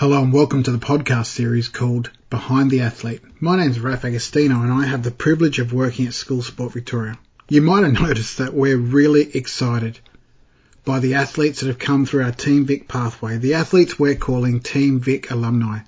Hello 0.00 0.22
and 0.22 0.32
welcome 0.32 0.62
to 0.62 0.70
the 0.70 0.78
podcast 0.78 1.26
series 1.26 1.68
called 1.68 2.12
Behind 2.30 2.70
the 2.70 2.82
Athlete. 2.82 3.20
My 3.40 3.56
name 3.56 3.72
is 3.72 3.80
Raf 3.80 4.04
Agostino 4.04 4.62
and 4.62 4.72
I 4.72 4.86
have 4.86 5.02
the 5.02 5.10
privilege 5.10 5.58
of 5.58 5.72
working 5.72 6.06
at 6.06 6.14
School 6.14 6.40
Sport 6.40 6.74
Victoria. 6.74 7.18
You 7.48 7.62
might 7.62 7.82
have 7.82 8.00
noticed 8.00 8.38
that 8.38 8.54
we're 8.54 8.76
really 8.76 9.28
excited 9.36 9.98
by 10.84 11.00
the 11.00 11.14
athletes 11.14 11.58
that 11.58 11.66
have 11.66 11.80
come 11.80 12.06
through 12.06 12.22
our 12.22 12.30
Team 12.30 12.64
Vic 12.64 12.86
pathway, 12.86 13.38
the 13.38 13.54
athletes 13.54 13.98
we're 13.98 14.14
calling 14.14 14.60
Team 14.60 15.00
Vic 15.00 15.32
alumni. 15.32 15.80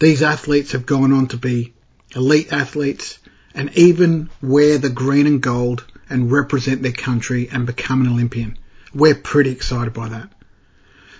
These 0.00 0.20
athletes 0.20 0.72
have 0.72 0.84
gone 0.84 1.12
on 1.12 1.28
to 1.28 1.36
be 1.36 1.74
elite 2.16 2.52
athletes 2.52 3.20
and 3.54 3.70
even 3.78 4.30
wear 4.42 4.78
the 4.78 4.90
green 4.90 5.28
and 5.28 5.40
gold 5.40 5.84
and 6.10 6.32
represent 6.32 6.82
their 6.82 6.90
country 6.90 7.48
and 7.52 7.66
become 7.66 8.00
an 8.00 8.08
Olympian. 8.08 8.58
We're 8.92 9.14
pretty 9.14 9.52
excited 9.52 9.94
by 9.94 10.08
that. 10.08 10.32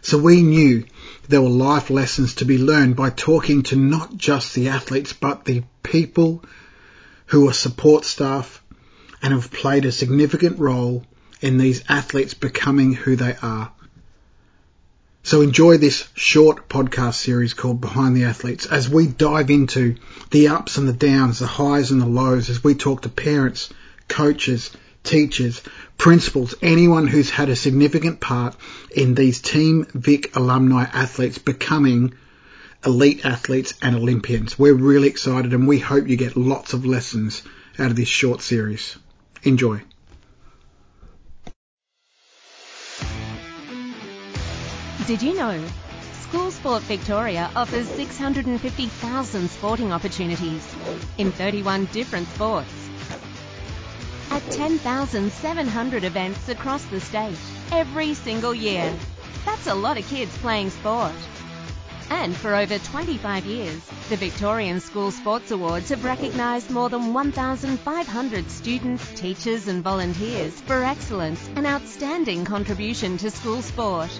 So 0.03 0.19
we 0.19 0.43
knew 0.43 0.85
there 1.29 1.43
were 1.43 1.49
life 1.49 1.91
lessons 1.91 2.35
to 2.37 2.45
be 2.45 2.59
learned 2.59 2.97
by 2.97 3.11
talking 3.11 3.62
to 3.65 3.77
not 3.77 4.16
just 4.16 4.55
the 4.55 4.69
athletes, 4.69 5.12
but 5.12 5.45
the 5.45 5.65
people 5.83 6.45
who 7.27 7.48
are 7.48 7.52
support 7.52 8.05
staff 8.05 8.62
and 9.23 9.33
have 9.33 9.51
played 9.51 9.84
a 9.84 9.93
significant 9.93 10.59
role 10.59 11.05
in 11.41 11.59
these 11.59 11.83
athletes 11.88 12.34
becoming 12.34 12.95
who 12.95 13.16
they 13.16 13.37
are. 13.43 13.73
So 15.23 15.43
enjoy 15.43 15.77
this 15.77 16.09
short 16.15 16.69
podcast 16.69 17.15
series 17.15 17.52
called 17.52 17.80
Behind 17.80 18.16
the 18.16 18.24
Athletes 18.24 18.65
as 18.66 18.88
we 18.88 19.07
dive 19.07 19.51
into 19.51 19.96
the 20.30 20.49
ups 20.49 20.79
and 20.79 20.88
the 20.88 20.93
downs, 20.93 21.41
the 21.41 21.46
highs 21.46 21.91
and 21.91 22.01
the 22.01 22.07
lows, 22.07 22.49
as 22.49 22.65
we 22.65 22.74
talk 22.74 23.02
to 23.02 23.09
parents, 23.09 23.69
coaches, 24.09 24.71
teachers, 25.09 25.62
principals, 25.97 26.55
anyone 26.61 27.07
who's 27.07 27.30
had 27.30 27.49
a 27.49 27.57
significant 27.57 28.21
part 28.21 28.55
in 28.95 29.15
these 29.15 29.41
Team 29.41 29.87
Vic 29.95 30.37
alumni 30.37 30.85
athletes 30.85 31.39
becoming 31.39 32.12
elite 32.85 33.25
athletes 33.25 33.73
and 33.80 33.97
Olympians. 33.97 34.59
We're 34.59 34.75
really 34.75 35.09
excited 35.09 35.55
and 35.55 35.66
we 35.66 35.79
hope 35.79 36.09
you 36.09 36.16
get 36.16 36.37
lots 36.37 36.74
of 36.74 36.85
lessons 36.85 37.43
out 37.79 37.91
of 37.91 37.97
this 37.97 38.09
short 38.09 38.43
series. 38.43 38.97
Enjoy. 39.43 39.80
Did 45.07 45.23
you 45.23 45.35
know? 45.35 45.65
School 46.21 46.51
Sport 46.51 46.82
Victoria 46.82 47.51
offers 47.57 47.88
650,000 47.88 49.49
sporting 49.49 49.91
opportunities 49.91 50.75
in 51.16 51.32
31 51.32 51.87
different 51.87 52.29
sports 52.29 52.77
at 54.30 54.43
10,700 54.51 56.04
events 56.04 56.48
across 56.48 56.84
the 56.87 57.01
state 57.01 57.37
every 57.73 58.15
single 58.15 58.54
year. 58.54 58.95
That's 59.45 59.66
a 59.66 59.74
lot 59.74 59.98
of 59.98 60.07
kids 60.09 60.37
playing 60.38 60.70
sport. 60.70 61.12
And 62.10 62.35
for 62.35 62.54
over 62.54 62.79
25 62.79 63.45
years, 63.45 63.85
the 64.09 64.16
Victorian 64.16 64.81
School 64.81 65.10
Sports 65.10 65.50
Awards 65.50 65.91
have 65.91 66.04
recognised 66.04 66.70
more 66.70 66.88
than 66.88 67.12
1,500 67.12 68.50
students, 68.50 69.12
teachers 69.15 69.69
and 69.69 69.82
volunteers 69.84 70.59
for 70.62 70.82
excellence 70.82 71.48
and 71.56 71.66
outstanding 71.66 72.44
contribution 72.44 73.19
to 73.19 73.31
school 73.31 73.60
sport. 73.60 74.10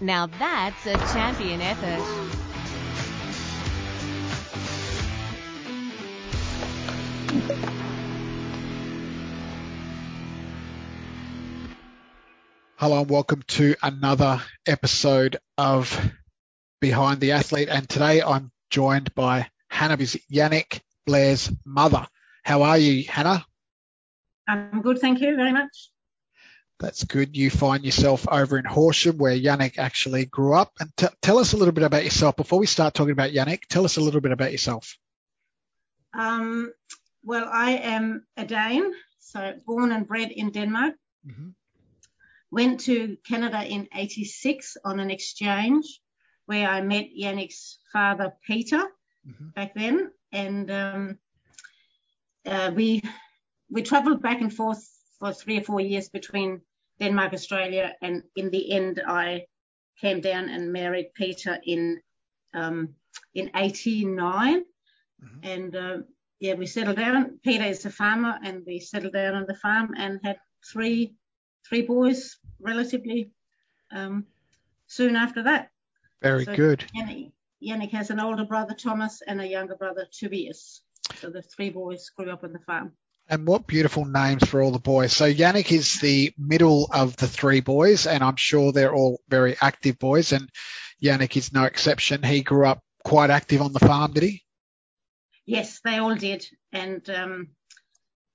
Now 0.00 0.26
that's 0.38 0.86
a 0.86 0.96
champion 1.12 1.60
effort. 1.60 2.02
Hello 12.82 12.98
and 13.00 13.08
welcome 13.08 13.44
to 13.46 13.76
another 13.80 14.42
episode 14.66 15.36
of 15.56 15.96
Behind 16.80 17.20
the 17.20 17.30
Athlete. 17.30 17.68
And 17.68 17.88
today 17.88 18.20
I'm 18.20 18.50
joined 18.70 19.14
by 19.14 19.48
Hannah, 19.68 19.98
Jannik 19.98 20.80
Blair's 21.06 21.48
mother. 21.64 22.08
How 22.42 22.62
are 22.62 22.76
you, 22.76 23.04
Hannah? 23.08 23.46
I'm 24.48 24.82
good, 24.82 24.98
thank 24.98 25.20
you 25.20 25.36
very 25.36 25.52
much. 25.52 25.90
That's 26.80 27.04
good. 27.04 27.36
You 27.36 27.50
find 27.50 27.84
yourself 27.84 28.26
over 28.26 28.58
in 28.58 28.64
Horsham 28.64 29.16
where 29.16 29.38
Jannik 29.38 29.78
actually 29.78 30.24
grew 30.24 30.54
up. 30.54 30.72
And 30.80 30.90
t- 30.96 31.06
tell 31.20 31.38
us 31.38 31.52
a 31.52 31.58
little 31.58 31.70
bit 31.70 31.84
about 31.84 32.02
yourself. 32.02 32.34
Before 32.34 32.58
we 32.58 32.66
start 32.66 32.94
talking 32.94 33.12
about 33.12 33.30
Jannik, 33.30 33.60
tell 33.68 33.84
us 33.84 33.96
a 33.96 34.00
little 34.00 34.20
bit 34.20 34.32
about 34.32 34.50
yourself. 34.50 34.98
Um, 36.14 36.72
well, 37.22 37.48
I 37.48 37.74
am 37.74 38.26
a 38.36 38.44
Dane, 38.44 38.92
so 39.20 39.54
born 39.64 39.92
and 39.92 40.04
bred 40.08 40.32
in 40.32 40.50
Denmark. 40.50 40.94
Mm-hmm 41.24 41.50
went 42.52 42.80
to 42.80 43.16
Canada 43.26 43.64
in 43.64 43.88
86 43.94 44.76
on 44.84 45.00
an 45.00 45.10
exchange 45.10 46.00
where 46.46 46.68
I 46.68 46.82
met 46.82 47.06
Jannik's 47.18 47.78
father, 47.92 48.34
Peter, 48.46 48.82
mm-hmm. 49.26 49.48
back 49.56 49.74
then. 49.74 50.10
And 50.32 50.70
um, 50.70 51.18
uh, 52.46 52.70
we 52.74 53.02
we 53.70 53.82
traveled 53.82 54.22
back 54.22 54.42
and 54.42 54.52
forth 54.52 54.86
for 55.18 55.32
three 55.32 55.58
or 55.58 55.62
four 55.62 55.80
years 55.80 56.10
between 56.10 56.60
Denmark, 57.00 57.32
Australia, 57.32 57.94
and 58.02 58.22
in 58.36 58.50
the 58.50 58.70
end, 58.72 59.02
I 59.06 59.46
came 59.98 60.20
down 60.20 60.48
and 60.48 60.72
married 60.72 61.14
Peter 61.14 61.58
in 61.64 62.00
um, 62.54 62.94
in 63.34 63.50
89. 63.56 64.60
Mm-hmm. 64.60 65.38
And 65.42 65.76
uh, 65.76 65.98
yeah, 66.38 66.54
we 66.54 66.66
settled 66.66 66.96
down. 66.96 67.38
Peter 67.42 67.64
is 67.64 67.86
a 67.86 67.90
farmer, 67.90 68.38
and 68.44 68.62
we 68.66 68.78
settled 68.78 69.14
down 69.14 69.34
on 69.34 69.46
the 69.46 69.54
farm 69.54 69.94
and 69.96 70.20
had 70.22 70.38
three 70.70 71.14
three 71.68 71.82
boys 71.82 72.36
relatively 72.60 73.30
um, 73.90 74.26
soon 74.86 75.16
after 75.16 75.44
that. 75.44 75.70
Very 76.20 76.44
so 76.44 76.54
good. 76.54 76.84
Jannik, 76.94 77.32
Jannik 77.62 77.90
has 77.90 78.10
an 78.10 78.20
older 78.20 78.44
brother, 78.44 78.74
Thomas, 78.74 79.22
and 79.26 79.40
a 79.40 79.46
younger 79.46 79.76
brother, 79.76 80.06
Tobias. 80.12 80.82
So 81.20 81.30
the 81.30 81.42
three 81.42 81.70
boys 81.70 82.10
grew 82.16 82.30
up 82.30 82.44
on 82.44 82.52
the 82.52 82.58
farm. 82.60 82.92
And 83.28 83.46
what 83.46 83.66
beautiful 83.66 84.04
names 84.04 84.44
for 84.44 84.62
all 84.62 84.72
the 84.72 84.78
boys. 84.78 85.12
So 85.12 85.32
Jannik 85.32 85.70
is 85.72 86.00
the 86.00 86.32
middle 86.36 86.88
of 86.92 87.16
the 87.16 87.28
three 87.28 87.60
boys, 87.60 88.06
and 88.06 88.22
I'm 88.22 88.36
sure 88.36 88.72
they're 88.72 88.94
all 88.94 89.20
very 89.28 89.56
active 89.60 89.98
boys. 89.98 90.32
And 90.32 90.48
Jannik 91.02 91.36
is 91.36 91.52
no 91.52 91.64
exception. 91.64 92.22
He 92.22 92.42
grew 92.42 92.66
up 92.66 92.82
quite 93.04 93.30
active 93.30 93.62
on 93.62 93.72
the 93.72 93.80
farm, 93.80 94.12
did 94.12 94.24
he? 94.24 94.42
Yes, 95.46 95.80
they 95.84 95.98
all 95.98 96.14
did. 96.14 96.46
And 96.72 97.08
um, 97.10 97.48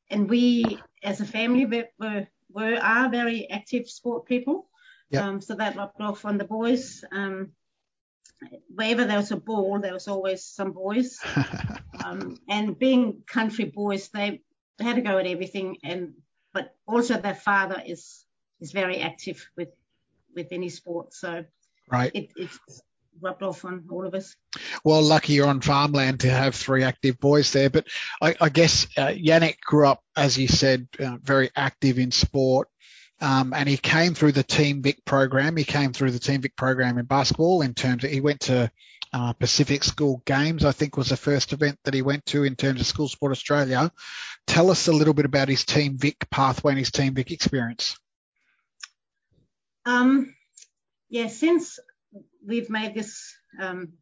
and 0.10 0.30
we, 0.30 0.80
as 1.04 1.22
a 1.22 1.26
family, 1.26 1.66
were 1.66 1.88
were 2.00 2.28
are 2.64 3.10
very 3.10 3.50
active 3.50 3.90
sport 3.90 4.26
people. 4.26 4.70
Yep. 5.10 5.24
Um, 5.24 5.42
so 5.42 5.56
that 5.56 5.76
rubbed 5.76 6.02
off 6.02 6.26
on 6.26 6.38
the 6.38 6.44
boys. 6.44 7.04
Um, 7.12 7.52
wherever 8.74 9.06
there 9.06 9.18
was 9.18 9.32
a 9.32 9.38
ball, 9.38 9.80
there 9.80 9.94
was 9.94 10.08
always 10.08 10.44
some 10.44 10.72
boys. 10.72 11.20
um, 12.04 12.38
and 12.50 12.78
being 12.78 13.24
country 13.26 13.66
boys, 13.66 14.10
they, 14.10 14.42
they 14.78 14.86
had 14.86 14.98
to 14.98 15.02
go 15.02 15.18
at 15.18 15.28
everything. 15.28 15.78
And 15.84 16.14
but 16.54 16.76
also 16.88 17.20
their 17.20 17.36
father 17.36 17.82
is 17.86 18.26
is 18.60 18.72
very 18.72 19.00
active 19.00 19.48
with 19.56 19.70
with 20.36 20.48
any 20.52 20.70
sport. 20.70 21.14
So 21.14 21.46
right. 21.90 22.12
it, 22.14 22.30
it's 22.36 22.60
rubbed 23.22 23.44
off 23.44 23.66
on 23.66 23.86
all 23.90 24.06
of 24.06 24.14
us. 24.14 24.36
Well, 24.84 25.02
lucky 25.02 25.34
you're 25.34 25.48
on 25.48 25.62
farmland 25.62 26.22
to 26.22 26.30
have 26.30 26.56
three 26.56 26.84
active 26.84 27.20
boys 27.20 27.52
there. 27.52 27.70
But 27.70 27.88
I, 28.22 28.36
I 28.40 28.50
guess 28.50 28.88
uh, 28.98 29.08
Jannik 29.08 29.60
grew 29.62 29.88
up, 29.88 30.02
as 30.16 30.38
you 30.38 30.48
said, 30.48 30.88
uh, 31.00 31.18
very 31.22 31.50
active 31.56 32.00
in 32.00 32.12
sport. 32.12 32.68
Um, 33.20 33.54
and 33.54 33.68
he 33.68 33.78
came 33.78 34.14
through 34.14 34.34
the 34.34 34.44
Team 34.44 34.84
Vic 34.84 35.04
program. 35.04 35.58
He 35.58 35.64
came 35.64 35.92
through 35.92 36.12
the 36.12 36.20
Team 36.20 36.42
Vic 36.42 36.56
program 36.56 37.00
in 37.00 37.06
basketball 37.06 37.62
in 37.64 37.74
terms 37.74 38.04
of, 38.04 38.12
he 38.12 38.22
went 38.22 38.42
to 38.42 38.72
uh, 39.14 39.34
Pacific 39.34 39.84
School 39.84 40.22
Games, 40.26 40.64
I 40.66 40.72
think 40.72 40.98
was 40.98 41.10
the 41.10 41.18
first 41.18 41.54
event 41.54 41.80
that 41.84 41.94
he 41.94 42.02
went 42.02 42.26
to 42.28 42.44
in 42.44 42.56
terms 42.56 42.80
of 42.80 42.86
School 42.86 43.08
Sport 43.08 43.32
Australia. 43.32 43.92
Tell 44.46 44.70
us 44.70 44.88
a 44.88 44.94
little 44.94 45.14
bit 45.14 45.26
about 45.26 45.50
his 45.50 45.66
Team 45.66 45.98
Vic 45.98 46.30
pathway 46.30 46.74
and 46.74 46.80
his 46.80 46.92
Team 46.92 47.16
Vic 47.16 47.32
experience. 47.32 47.98
Um, 49.86 50.36
yeah, 51.10 51.28
since 51.28 51.80
we've 52.46 52.70
made 52.70 52.94
this 52.94 53.36
um, 53.60 53.94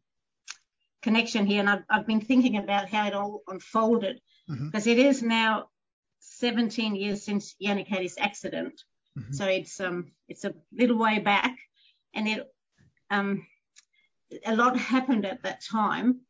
connection 1.02 1.46
here, 1.46 1.60
and 1.60 1.70
I've, 1.70 1.84
I've, 1.88 2.06
been 2.06 2.20
thinking 2.20 2.56
about 2.56 2.88
how 2.88 3.06
it 3.06 3.14
all 3.14 3.42
unfolded 3.48 4.20
because 4.46 4.86
mm-hmm. 4.86 5.00
is 5.00 5.22
now 5.22 5.68
17 6.20 6.94
years 6.96 7.24
since 7.24 7.54
Jannik 7.62 7.88
had 7.88 8.02
his 8.02 8.16
accident. 8.18 8.80
Mm-hmm. 9.18 9.32
So 9.32 9.46
it's 9.46 9.80
um 9.80 10.12
it's 10.28 10.44
a 10.44 10.54
little 10.72 10.98
way 10.98 11.18
back, 11.20 11.56
and 12.14 12.28
it 12.28 12.46
um 13.10 13.46
a 14.44 14.54
lot 14.54 14.76
happened 14.76 15.24
at 15.24 15.42
that 15.44 15.62
time. 15.64 16.20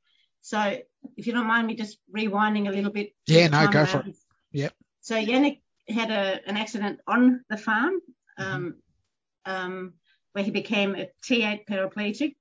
So 0.43 0.79
if 1.17 1.27
you 1.27 1.33
don't 1.33 1.47
mind 1.47 1.67
me 1.67 1.75
just 1.75 1.99
rewinding 2.15 2.69
a 2.69 2.73
little 2.73 2.93
bit. 2.93 3.13
Yeah, 3.27 3.49
no, 3.49 3.67
go 3.69 3.85
for 3.87 4.01
it. 4.01 4.15
Yep. 4.53 4.73
So 5.01 5.15
Jannik 5.17 5.61
had 5.89 6.11
a, 6.11 6.41
an 6.47 6.57
accident 6.57 7.01
on 7.07 7.45
the 7.49 7.57
farm. 7.57 7.95
Um, 8.39 8.77
mm-hmm. 9.47 9.53
um, 9.53 9.95
where 10.37 10.45
he 10.45 10.51
became 10.51 10.95
a 10.95 11.09
T8 11.25 11.67
paraplegic. 11.67 12.37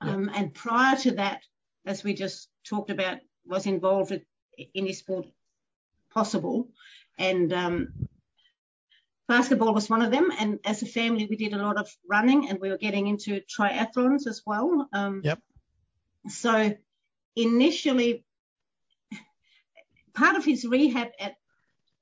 Um, 0.00 0.30
and 0.34 0.54
prior 0.54 0.96
to 1.00 1.10
that, 1.16 1.42
as 1.84 2.02
we 2.02 2.14
just 2.14 2.48
talked 2.64 2.88
about, 2.88 3.18
was 3.44 3.66
involved 3.66 4.10
in 4.10 4.22
any 4.74 4.94
sport 4.94 5.26
possible. 6.10 6.70
And 7.18 7.52
um, 7.52 7.92
basketball 9.28 9.74
was 9.74 9.90
one 9.90 10.00
of 10.00 10.10
them. 10.10 10.30
And 10.38 10.60
as 10.64 10.80
a 10.80 10.86
family, 10.86 11.26
we 11.28 11.36
did 11.36 11.52
a 11.52 11.58
lot 11.58 11.76
of 11.76 11.94
running 12.08 12.48
and 12.48 12.58
we 12.58 12.70
were 12.70 12.78
getting 12.78 13.06
into 13.06 13.42
triathlons 13.42 14.26
as 14.26 14.40
well. 14.46 14.88
Um, 14.94 15.20
yep. 15.22 15.40
So 16.30 16.74
initially, 17.36 18.24
part 20.14 20.36
of 20.36 20.44
his 20.46 20.64
rehab 20.64 21.08
at 21.20 21.34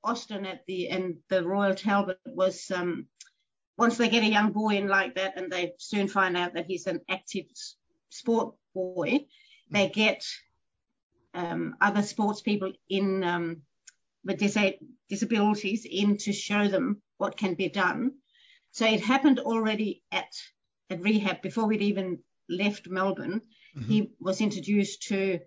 Austin 0.01 0.45
at 0.45 0.65
the 0.65 0.87
and 0.87 1.17
the 1.27 1.43
Royal 1.45 1.75
Talbot 1.75 2.19
was 2.25 2.71
um, 2.71 3.07
once 3.77 3.97
they 3.97 4.09
get 4.09 4.23
a 4.23 4.27
young 4.27 4.51
boy 4.51 4.75
in 4.75 4.87
like 4.87 5.15
that 5.15 5.37
and 5.37 5.51
they 5.51 5.73
soon 5.77 6.07
find 6.07 6.35
out 6.35 6.55
that 6.55 6.65
he's 6.65 6.87
an 6.87 6.99
active 7.09 7.45
sport 8.09 8.55
boy, 8.73 9.25
they 9.69 9.89
get 9.89 10.25
um, 11.33 11.75
other 11.79 12.01
sports 12.01 12.41
people 12.41 12.73
in 12.89 13.23
um, 13.23 13.61
with 14.25 14.39
dis- 14.39 14.57
disabilities 15.09 15.85
in 15.89 16.17
to 16.17 16.33
show 16.33 16.67
them 16.67 17.01
what 17.17 17.37
can 17.37 17.53
be 17.53 17.69
done. 17.69 18.13
So 18.71 18.85
it 18.85 19.01
happened 19.01 19.39
already 19.39 20.03
at 20.11 20.31
at 20.89 21.01
rehab 21.01 21.41
before 21.41 21.67
we'd 21.67 21.81
even 21.81 22.19
left 22.49 22.87
Melbourne. 22.87 23.41
Mm-hmm. 23.77 23.89
He 23.89 24.11
was 24.19 24.41
introduced 24.41 25.03
to 25.09 25.39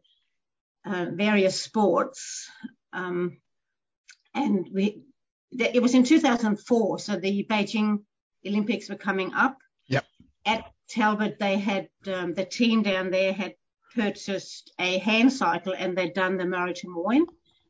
uh, 0.84 1.06
various 1.12 1.60
sports, 1.60 2.48
um, 2.92 3.38
and 4.34 4.68
we. 4.72 5.02
It 5.52 5.82
was 5.82 5.94
in 5.94 6.04
2004, 6.04 7.00
so 7.00 7.16
the 7.16 7.44
Beijing 7.50 8.04
Olympics 8.46 8.88
were 8.88 8.96
coming 8.96 9.32
up. 9.34 9.58
Yep. 9.88 10.04
At 10.46 10.64
Talbot, 10.88 11.38
they 11.38 11.58
had 11.58 11.88
um, 12.06 12.34
the 12.34 12.44
team 12.44 12.82
down 12.82 13.10
there 13.10 13.32
had 13.32 13.54
purchased 13.94 14.72
a 14.78 14.98
hand 14.98 15.32
cycle 15.32 15.74
and 15.76 15.96
they'd 15.96 16.14
done 16.14 16.36
the 16.36 16.46
Murray 16.46 16.74
Moyne, 16.84 17.26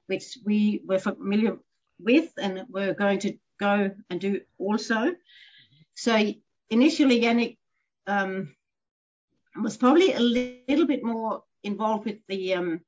which 0.06 0.38
we 0.44 0.82
were 0.86 0.98
familiar 0.98 1.58
with 1.98 2.30
and 2.38 2.64
were 2.68 2.94
going 2.94 3.18
to 3.20 3.36
go 3.58 3.90
and 4.08 4.20
do 4.20 4.40
also. 4.58 5.14
So 5.94 6.32
initially, 6.70 7.20
Jannik 7.20 7.58
um, 8.06 8.54
was 9.60 9.76
probably 9.76 10.12
a 10.12 10.20
little 10.20 10.86
bit 10.86 11.04
more 11.04 11.42
involved 11.62 12.06
with 12.06 12.18
the 12.28 12.54
um, 12.54 12.80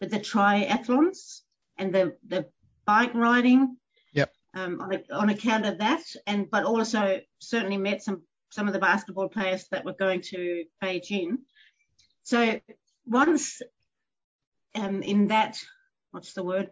with 0.00 0.10
the 0.10 0.20
triathlons 0.20 1.40
and 1.78 1.94
the 1.94 2.16
the 2.28 2.46
bike 2.86 3.14
riding. 3.14 3.76
Um, 4.52 4.80
on, 4.80 4.92
a, 4.92 5.14
on 5.14 5.28
account 5.28 5.64
of 5.64 5.78
that, 5.78 6.02
and 6.26 6.50
but 6.50 6.64
also 6.64 7.20
certainly 7.38 7.76
met 7.76 8.02
some 8.02 8.22
some 8.50 8.66
of 8.66 8.72
the 8.72 8.80
basketball 8.80 9.28
players 9.28 9.68
that 9.70 9.84
were 9.84 9.92
going 9.92 10.22
to 10.22 10.64
Beijing. 10.82 11.38
So 12.24 12.60
once 13.06 13.62
um, 14.74 15.02
in 15.02 15.28
that, 15.28 15.58
what's 16.10 16.32
the 16.32 16.42
word? 16.42 16.70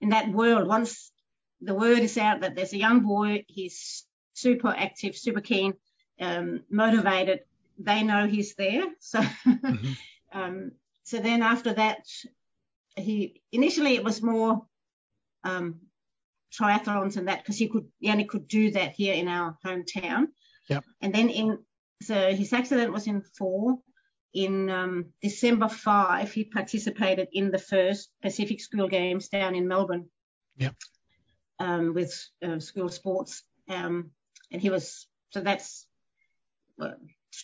In 0.00 0.10
that 0.10 0.32
world, 0.32 0.66
once 0.66 1.12
the 1.60 1.74
word 1.74 1.98
is 1.98 2.18
out 2.18 2.40
that 2.40 2.54
there's 2.54 2.72
a 2.72 2.78
young 2.78 3.00
boy, 3.00 3.44
he's 3.48 4.04
super 4.34 4.68
active, 4.68 5.16
super 5.16 5.40
keen, 5.40 5.74
um, 6.20 6.62
motivated, 6.70 7.40
they 7.78 8.02
know 8.02 8.26
he's 8.26 8.54
there. 8.54 8.84
So, 9.00 9.20
mm-hmm. 9.20 9.92
um, 10.32 10.72
so 11.04 11.18
then 11.18 11.42
after 11.42 11.72
that, 11.74 12.06
he 12.96 13.42
initially 13.52 13.94
it 13.94 14.04
was 14.04 14.22
more 14.22 14.66
um, 15.42 15.80
triathlons 16.58 17.16
and 17.16 17.28
that 17.28 17.42
because 17.42 17.58
he 17.58 17.68
could, 17.68 17.86
he 17.98 18.10
only 18.10 18.24
could 18.24 18.48
do 18.48 18.70
that 18.72 18.92
here 18.92 19.14
in 19.14 19.28
our 19.28 19.56
hometown. 19.64 20.26
Yeah. 20.68 20.80
And 21.00 21.14
then 21.14 21.28
in 21.28 21.58
so 22.02 22.34
his 22.34 22.52
accident 22.52 22.92
was 22.92 23.06
in 23.06 23.22
four, 23.22 23.78
in 24.34 24.68
um, 24.68 25.06
December 25.22 25.68
5, 25.68 26.32
he 26.32 26.44
participated 26.44 27.28
in 27.32 27.50
the 27.50 27.58
first 27.58 28.10
Pacific 28.20 28.60
School 28.60 28.88
Games 28.88 29.28
down 29.28 29.54
in 29.54 29.68
Melbourne. 29.68 30.10
Yeah. 30.56 30.70
Um, 31.60 31.94
with 31.94 32.12
uh, 32.44 32.58
school 32.58 32.88
sports. 32.88 33.44
Um, 33.68 34.10
and 34.50 34.60
he 34.60 34.70
was, 34.70 35.06
so 35.30 35.40
that's 35.40 35.86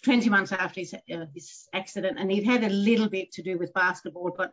20 0.05 0.29
months 0.29 0.53
after 0.53 0.81
his, 0.81 0.95
uh, 0.95 1.27
his 1.33 1.69
accident. 1.73 2.19
And 2.19 2.31
he'd 2.31 2.45
had 2.45 2.65
a 2.65 2.69
little 2.69 3.09
bit 3.09 3.33
to 3.33 3.43
do 3.43 3.57
with 3.57 3.73
basketball, 3.73 4.35
but 4.37 4.53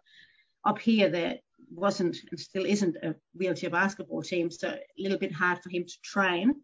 up 0.63 0.79
here 0.79 1.09
there 1.09 1.39
wasn't 1.69 2.17
and 2.31 2.39
still 2.39 2.65
isn't 2.65 2.95
a 2.97 3.15
wheelchair 3.33 3.69
basketball 3.69 4.21
team. 4.21 4.49
So 4.51 4.69
a 4.69 4.79
little 4.97 5.17
bit 5.17 5.33
hard 5.33 5.59
for 5.61 5.69
him 5.69 5.85
to 5.85 6.01
train. 6.03 6.55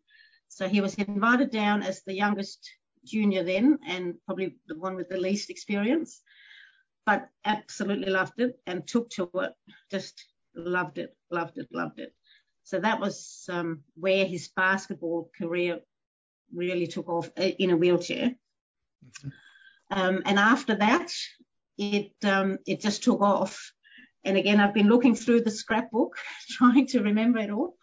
So 0.48 0.68
he 0.68 0.82
was 0.82 0.96
invited 0.96 1.52
down 1.52 1.84
as 1.84 2.04
the 2.04 2.14
youngest 2.14 2.70
junior 3.06 3.44
then 3.44 3.80
and 3.88 4.16
probably 4.26 4.58
the 4.68 4.78
one 4.78 4.96
with 4.96 5.10
the 5.10 5.18
least 5.18 5.50
experience, 5.50 6.22
but 7.06 7.28
absolutely 7.44 8.12
loved 8.12 8.40
it 8.40 8.60
and 8.66 8.88
took 8.88 9.10
to 9.12 9.30
it. 9.36 9.54
Just 9.92 10.24
loved 10.56 10.98
it, 10.98 11.16
loved 11.32 11.58
it, 11.58 11.68
loved 11.72 12.00
it. 12.00 12.14
So 12.64 12.80
that 12.80 13.00
was 13.00 13.46
um, 13.50 13.82
where 13.96 14.26
his 14.26 14.50
basketball 14.56 15.30
career 15.38 15.82
really 16.54 16.88
took 16.88 17.10
off 17.10 17.30
uh, 17.38 17.42
in 17.42 17.72
a 17.72 17.78
wheelchair. 17.78 18.36
Mm-hmm. 19.06 19.30
Um, 19.92 20.22
and 20.26 20.40
after 20.40 20.76
that, 20.76 21.12
it 21.78 22.14
um, 22.24 22.60
it 22.66 22.82
just 22.82 23.04
took 23.04 23.22
off. 23.22 23.73
And 24.26 24.38
again, 24.38 24.60
I've 24.60 24.74
been 24.74 24.90
looking 24.90 25.16
through 25.16 25.42
the 25.42 25.52
scrapbook, 25.52 26.16
trying 26.50 26.88
to 26.88 27.02
remember 27.02 27.40
it 27.40 27.50
all. 27.50 27.78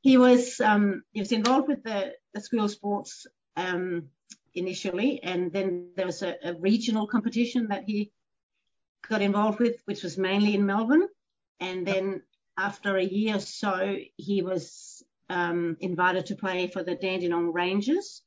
He 0.00 0.16
was 0.16 0.60
um, 0.60 1.02
he 1.12 1.20
was 1.20 1.32
involved 1.32 1.68
with 1.68 1.82
the, 1.82 2.14
the 2.32 2.40
school 2.40 2.68
sports 2.68 3.26
um, 3.56 4.08
initially, 4.54 5.22
and 5.22 5.52
then 5.52 5.90
there 5.96 6.06
was 6.06 6.22
a, 6.22 6.36
a, 6.42 6.54
regional 6.54 7.06
competition 7.06 7.68
that 7.68 7.84
he 7.84 8.10
got 9.08 9.20
involved 9.20 9.60
with, 9.60 9.76
which 9.84 10.02
was 10.02 10.16
mainly 10.16 10.54
in 10.54 10.64
Melbourne. 10.64 11.06
And 11.60 11.86
then 11.86 12.22
after 12.56 12.96
a 12.96 13.04
year 13.04 13.36
or 13.36 13.40
so, 13.40 13.96
he 14.16 14.40
was 14.40 15.02
um, 15.28 15.76
invited 15.80 16.26
to 16.26 16.34
play 16.34 16.68
for 16.68 16.82
the 16.82 16.94
Dandenong 16.94 17.52
Rangers, 17.52 18.22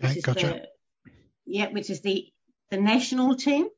okay, 0.00 0.08
which 0.08 0.16
is 0.18 0.24
gotcha. 0.24 0.46
the 0.46 1.12
yeah, 1.44 1.68
which 1.70 1.90
is 1.90 2.00
the 2.00 2.26
the 2.70 2.78
national 2.78 3.36
team. 3.36 3.68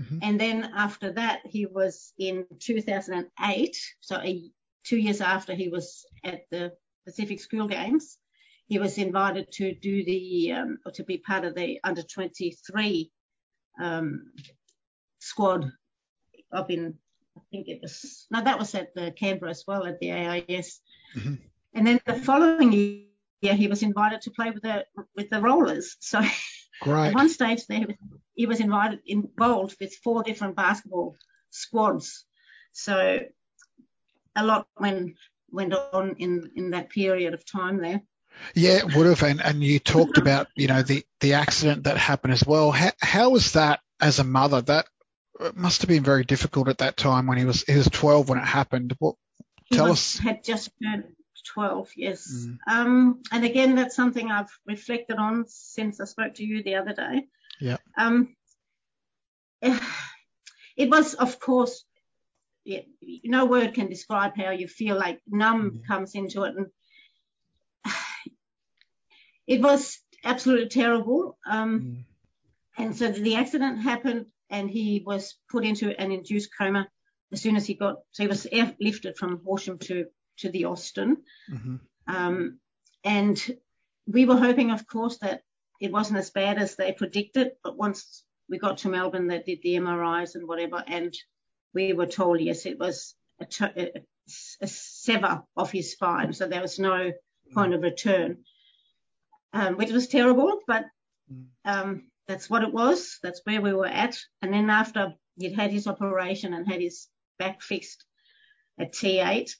Mm-hmm. 0.00 0.18
And 0.22 0.40
then 0.40 0.72
after 0.74 1.12
that, 1.12 1.40
he 1.44 1.66
was 1.66 2.12
in 2.18 2.46
2008, 2.60 3.76
so 4.00 4.16
a, 4.16 4.50
two 4.84 4.96
years 4.96 5.20
after 5.20 5.54
he 5.54 5.68
was 5.68 6.04
at 6.24 6.42
the 6.50 6.72
Pacific 7.06 7.40
School 7.40 7.68
Games, 7.68 8.18
he 8.66 8.78
was 8.78 8.98
invited 8.98 9.50
to 9.52 9.74
do 9.74 10.04
the 10.04 10.52
um, 10.52 10.78
or 10.86 10.92
to 10.92 11.04
be 11.04 11.18
part 11.18 11.44
of 11.44 11.54
the 11.54 11.78
under 11.84 12.02
23 12.02 13.10
um, 13.80 14.32
squad 15.18 15.70
up 16.52 16.70
in 16.70 16.94
I 17.36 17.40
think 17.50 17.68
it 17.68 17.80
was 17.82 18.26
no 18.30 18.42
that 18.42 18.58
was 18.58 18.74
at 18.74 18.94
the 18.94 19.12
Canberra 19.12 19.50
as 19.50 19.64
well 19.66 19.86
at 19.86 19.98
the 20.00 20.12
AIS. 20.12 20.80
Mm-hmm. 21.16 21.34
And 21.74 21.86
then 21.86 22.00
the 22.06 22.14
following 22.14 22.72
year 22.72 23.54
he 23.54 23.68
was 23.68 23.82
invited 23.82 24.22
to 24.22 24.30
play 24.30 24.50
with 24.50 24.62
the 24.62 24.86
with 25.14 25.30
the 25.30 25.40
Rollers. 25.40 25.96
So 26.00 26.20
Great. 26.80 27.08
at 27.08 27.14
one 27.14 27.28
stage 27.28 27.66
there 27.66 27.86
he 28.34 28.46
was 28.46 28.60
invited 28.60 29.00
involved 29.06 29.76
with 29.80 29.94
four 30.02 30.22
different 30.22 30.56
basketball 30.56 31.16
squads. 31.50 32.24
So 32.72 33.20
a 34.36 34.44
lot 34.44 34.66
went 34.78 35.16
went 35.50 35.72
on 35.72 36.16
in 36.18 36.50
in 36.56 36.70
that 36.70 36.90
period 36.90 37.34
of 37.34 37.46
time 37.46 37.80
there. 37.80 38.02
Yeah, 38.54 38.78
it 38.78 38.94
would 38.94 39.06
have. 39.06 39.22
And, 39.22 39.40
and 39.40 39.62
you 39.62 39.78
talked 39.78 40.18
about, 40.18 40.48
you 40.56 40.66
know, 40.66 40.82
the, 40.82 41.04
the 41.20 41.34
accident 41.34 41.84
that 41.84 41.96
happened 41.96 42.32
as 42.32 42.44
well. 42.44 42.72
How, 42.72 42.90
how 43.00 43.30
was 43.30 43.52
that 43.52 43.78
as 44.00 44.18
a 44.18 44.24
mother? 44.24 44.60
That 44.60 44.86
must 45.54 45.82
have 45.82 45.88
been 45.88 46.02
very 46.02 46.24
difficult 46.24 46.68
at 46.68 46.78
that 46.78 46.96
time 46.96 47.28
when 47.28 47.38
he 47.38 47.44
was, 47.44 47.62
he 47.62 47.76
was 47.76 47.88
12 47.88 48.28
when 48.28 48.38
it 48.38 48.44
happened. 48.44 48.96
What, 48.98 49.14
tell 49.72 49.88
was, 49.88 49.98
us. 50.00 50.18
Had 50.18 50.42
just 50.42 50.70
turned 50.82 51.04
12, 51.44 51.90
yes. 51.96 52.46
Mm. 52.46 52.58
Um, 52.66 53.22
and 53.32 53.44
again, 53.44 53.74
that's 53.74 53.96
something 53.96 54.30
I've 54.30 54.50
reflected 54.66 55.16
on 55.16 55.44
since 55.48 56.00
I 56.00 56.04
spoke 56.04 56.34
to 56.34 56.44
you 56.44 56.62
the 56.62 56.76
other 56.76 56.92
day. 56.92 57.26
Yeah. 57.60 57.76
Um, 57.96 58.34
it 59.62 60.90
was, 60.90 61.14
of 61.14 61.38
course, 61.38 61.84
yeah, 62.64 62.80
no 63.24 63.44
word 63.44 63.74
can 63.74 63.88
describe 63.88 64.36
how 64.36 64.50
you 64.50 64.68
feel 64.68 64.96
like 64.96 65.20
numb 65.26 65.70
mm. 65.70 65.86
comes 65.86 66.14
into 66.14 66.44
it. 66.44 66.54
And 66.56 66.66
it 69.46 69.60
was 69.60 69.98
absolutely 70.24 70.68
terrible. 70.68 71.38
Um, 71.46 71.80
mm. 71.80 72.04
And 72.76 72.96
so 72.96 73.10
the 73.10 73.36
accident 73.36 73.82
happened, 73.82 74.26
and 74.50 74.68
he 74.68 75.02
was 75.06 75.36
put 75.50 75.64
into 75.64 75.98
an 75.98 76.10
induced 76.10 76.50
coma 76.56 76.88
as 77.32 77.40
soon 77.40 77.56
as 77.56 77.66
he 77.66 77.74
got. 77.74 77.96
So 78.12 78.22
he 78.24 78.28
was 78.28 78.46
airlifted 78.52 79.16
from 79.16 79.40
Horsham 79.44 79.78
to 79.80 80.06
to 80.38 80.50
the 80.50 80.66
Austin, 80.66 81.18
mm-hmm. 81.50 81.76
um, 82.06 82.58
and 83.04 83.40
we 84.06 84.24
were 84.24 84.36
hoping, 84.36 84.70
of 84.70 84.86
course, 84.86 85.18
that 85.18 85.42
it 85.80 85.92
wasn't 85.92 86.18
as 86.18 86.30
bad 86.30 86.58
as 86.58 86.76
they 86.76 86.92
predicted. 86.92 87.52
But 87.62 87.76
once 87.76 88.24
we 88.48 88.58
got 88.58 88.78
to 88.78 88.88
Melbourne, 88.88 89.26
they 89.26 89.40
did 89.40 89.60
the 89.62 89.76
MRIs 89.76 90.34
and 90.34 90.46
whatever, 90.46 90.82
and 90.86 91.14
we 91.72 91.92
were 91.92 92.06
told 92.06 92.40
yes, 92.40 92.66
it 92.66 92.78
was 92.78 93.14
a, 93.40 93.46
t- 93.46 93.64
a, 93.64 94.02
a 94.60 94.66
sever 94.66 95.42
of 95.56 95.70
his 95.70 95.92
spine, 95.92 96.32
so 96.32 96.46
there 96.46 96.62
was 96.62 96.78
no 96.78 97.12
point 97.54 97.74
of 97.74 97.82
return 97.82 98.44
um, 99.54 99.76
which 99.76 99.92
was 99.92 100.08
terrible, 100.08 100.60
but 100.66 100.84
mm. 101.32 101.44
um, 101.64 102.10
that's 102.26 102.50
what 102.50 102.64
it 102.64 102.72
was. 102.72 103.18
That's 103.22 103.40
where 103.44 103.62
we 103.62 103.72
were 103.72 103.86
at. 103.86 104.18
And 104.42 104.52
then 104.52 104.68
after 104.68 105.14
he'd 105.38 105.54
had 105.54 105.70
his 105.70 105.86
operation 105.86 106.52
and 106.52 106.66
had 106.66 106.80
his 106.80 107.06
back 107.38 107.62
fixed 107.62 108.04
at 108.78 108.92
T8, 108.92 109.52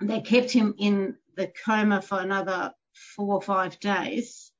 they 0.00 0.20
kept 0.20 0.50
him 0.50 0.74
in 0.78 1.16
the 1.36 1.50
coma 1.64 2.02
for 2.02 2.20
another 2.20 2.72
four 3.16 3.34
or 3.34 3.42
five 3.42 3.78
days. 3.80 4.50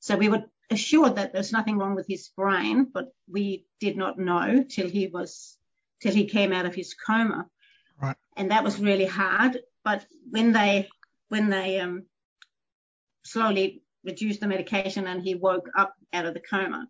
So 0.00 0.16
we 0.16 0.28
were 0.28 0.44
assured 0.70 1.16
that 1.16 1.32
there's 1.32 1.52
nothing 1.52 1.78
wrong 1.78 1.94
with 1.94 2.06
his 2.06 2.28
brain, 2.36 2.86
but 2.92 3.12
we 3.28 3.66
did 3.80 3.96
not 3.96 4.18
know 4.18 4.64
till 4.68 4.88
he 4.88 5.08
was 5.08 5.56
till 6.00 6.14
he 6.14 6.26
came 6.26 6.52
out 6.52 6.66
of 6.66 6.74
his 6.74 6.94
coma. 6.94 7.46
Right. 8.00 8.16
And 8.36 8.50
that 8.50 8.64
was 8.64 8.80
really 8.80 9.06
hard. 9.06 9.58
But 9.84 10.06
when 10.30 10.52
they 10.52 10.88
when 11.28 11.50
they 11.50 11.80
um, 11.80 12.06
slowly 13.24 13.82
reduced 14.04 14.40
the 14.40 14.46
medication 14.46 15.06
and 15.06 15.22
he 15.22 15.34
woke 15.34 15.68
up 15.76 15.94
out 16.12 16.26
of 16.26 16.34
the 16.34 16.40
coma, 16.40 16.86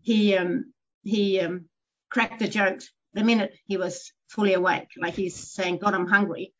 he 0.00 0.36
um, 0.36 0.72
he 1.02 1.40
um, 1.40 1.66
cracked 2.10 2.38
the 2.38 2.48
joke 2.48 2.80
the 3.14 3.24
minute 3.24 3.54
he 3.66 3.76
was 3.76 4.12
fully 4.28 4.54
awake. 4.54 4.88
Like 4.96 5.14
he's 5.14 5.52
saying, 5.52 5.78
God, 5.78 5.94
I'm 5.94 6.06
hungry. 6.06 6.54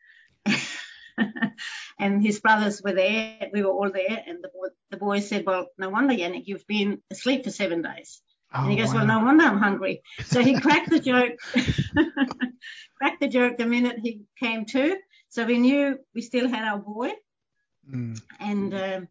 and 1.98 2.22
his 2.22 2.40
brothers 2.40 2.82
were 2.82 2.92
there. 2.92 3.50
We 3.52 3.62
were 3.62 3.70
all 3.70 3.90
there. 3.90 4.22
And 4.26 4.42
the, 4.42 4.48
boy, 4.48 4.68
the 4.90 4.96
boys 4.96 5.28
said, 5.28 5.44
well, 5.46 5.68
no 5.78 5.88
wonder, 5.88 6.14
Jannik, 6.14 6.46
you've 6.46 6.66
been 6.66 7.02
asleep 7.10 7.44
for 7.44 7.50
seven 7.50 7.82
days. 7.82 8.20
Oh, 8.54 8.62
and 8.62 8.70
he 8.70 8.76
goes, 8.76 8.88
wow. 8.88 8.96
well, 8.96 9.06
no 9.06 9.24
wonder 9.24 9.44
I'm 9.44 9.58
hungry. 9.58 10.02
So 10.24 10.42
he 10.42 10.60
cracked 10.60 10.90
the 10.90 11.00
joke, 11.00 11.38
cracked 12.98 13.20
the 13.20 13.28
joke 13.28 13.56
the 13.56 13.66
minute 13.66 13.98
he 14.02 14.22
came 14.38 14.66
to. 14.66 14.96
So 15.30 15.46
we 15.46 15.58
knew 15.58 15.98
we 16.14 16.20
still 16.20 16.48
had 16.48 16.64
our 16.64 16.78
boy. 16.78 17.12
Mm. 17.90 18.20
And 18.38 18.74
um, 18.74 19.08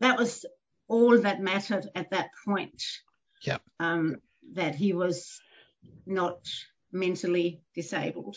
that 0.00 0.18
was 0.18 0.44
all 0.86 1.20
that 1.20 1.40
mattered 1.40 1.88
at 1.94 2.10
that 2.10 2.30
point. 2.44 2.82
Yep. 3.42 3.62
Um, 3.80 4.16
that 4.52 4.74
he 4.74 4.92
was 4.92 5.40
not 6.06 6.38
mentally 6.92 7.62
disabled. 7.74 8.36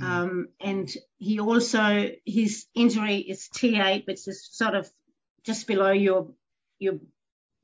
Mm. 0.00 0.04
Um, 0.04 0.48
and 0.60 0.92
he 1.18 1.40
also, 1.40 2.10
his 2.24 2.66
injury 2.74 3.16
is 3.16 3.48
T8, 3.54 4.06
which 4.06 4.26
is 4.26 4.48
sort 4.50 4.74
of 4.74 4.90
just 5.44 5.66
below 5.66 5.92
your, 5.92 6.32
your, 6.78 6.94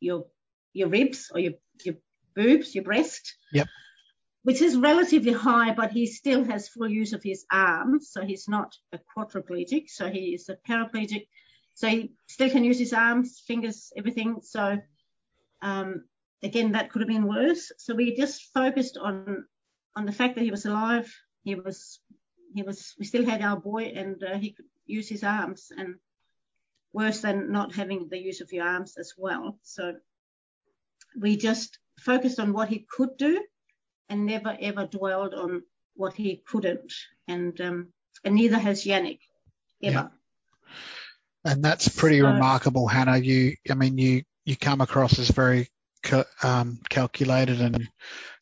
your, 0.00 0.26
your 0.72 0.88
ribs 0.88 1.30
or 1.32 1.40
your, 1.40 1.54
your 1.84 1.96
boobs, 2.34 2.74
your 2.74 2.84
breast. 2.84 3.36
Yep. 3.52 3.68
Which 4.42 4.62
is 4.62 4.76
relatively 4.76 5.32
high, 5.32 5.74
but 5.74 5.90
he 5.90 6.06
still 6.06 6.44
has 6.44 6.68
full 6.68 6.88
use 6.88 7.12
of 7.12 7.22
his 7.22 7.44
arms. 7.50 8.10
So 8.12 8.24
he's 8.24 8.48
not 8.48 8.76
a 8.92 9.00
quadriplegic. 9.16 9.88
So 9.88 10.08
he 10.08 10.34
is 10.34 10.48
a 10.48 10.56
paraplegic. 10.68 11.26
So 11.74 11.88
he 11.88 12.12
still 12.28 12.50
can 12.50 12.64
use 12.64 12.78
his 12.78 12.92
arms, 12.92 13.42
fingers, 13.46 13.92
everything. 13.96 14.36
So, 14.42 14.78
um, 15.62 16.04
again, 16.42 16.72
that 16.72 16.90
could 16.90 17.02
have 17.02 17.08
been 17.08 17.26
worse. 17.26 17.72
So 17.78 17.94
we 17.94 18.16
just 18.16 18.52
focused 18.54 18.96
on 18.96 19.46
on 19.96 20.04
the 20.04 20.12
fact 20.12 20.36
that 20.36 20.44
he 20.44 20.50
was 20.50 20.66
alive. 20.66 21.12
He 21.42 21.54
was 21.54 22.00
he 22.56 22.62
was 22.62 22.94
we 22.98 23.04
still 23.04 23.26
had 23.26 23.42
our 23.42 23.60
boy 23.60 23.92
and 23.94 24.22
uh, 24.24 24.38
he 24.38 24.50
could 24.50 24.64
use 24.86 25.08
his 25.08 25.22
arms 25.22 25.70
and 25.76 25.96
worse 26.92 27.20
than 27.20 27.52
not 27.52 27.74
having 27.74 28.08
the 28.08 28.18
use 28.18 28.40
of 28.40 28.50
your 28.50 28.66
arms 28.66 28.96
as 28.96 29.12
well. 29.18 29.58
So 29.62 29.96
we 31.20 31.36
just 31.36 31.78
focused 32.00 32.40
on 32.40 32.54
what 32.54 32.70
he 32.70 32.86
could 32.88 33.18
do 33.18 33.44
and 34.08 34.24
never 34.24 34.56
ever 34.58 34.86
dwelled 34.86 35.34
on 35.34 35.64
what 35.94 36.14
he 36.14 36.42
couldn't. 36.46 36.94
And 37.28 37.60
um, 37.60 37.88
and 38.24 38.34
neither 38.34 38.58
has 38.58 38.84
Jannik 38.84 39.20
ever. 39.82 40.10
Yeah. 41.44 41.52
And 41.52 41.62
that's 41.62 41.88
pretty 41.88 42.20
so, 42.20 42.26
remarkable, 42.26 42.88
Hannah. 42.88 43.18
You, 43.18 43.56
I 43.70 43.74
mean, 43.74 43.98
you 43.98 44.22
you 44.46 44.56
come 44.56 44.80
across 44.80 45.18
as 45.18 45.28
very 45.28 45.68
um, 46.42 46.78
calculated 46.88 47.60
and 47.60 47.88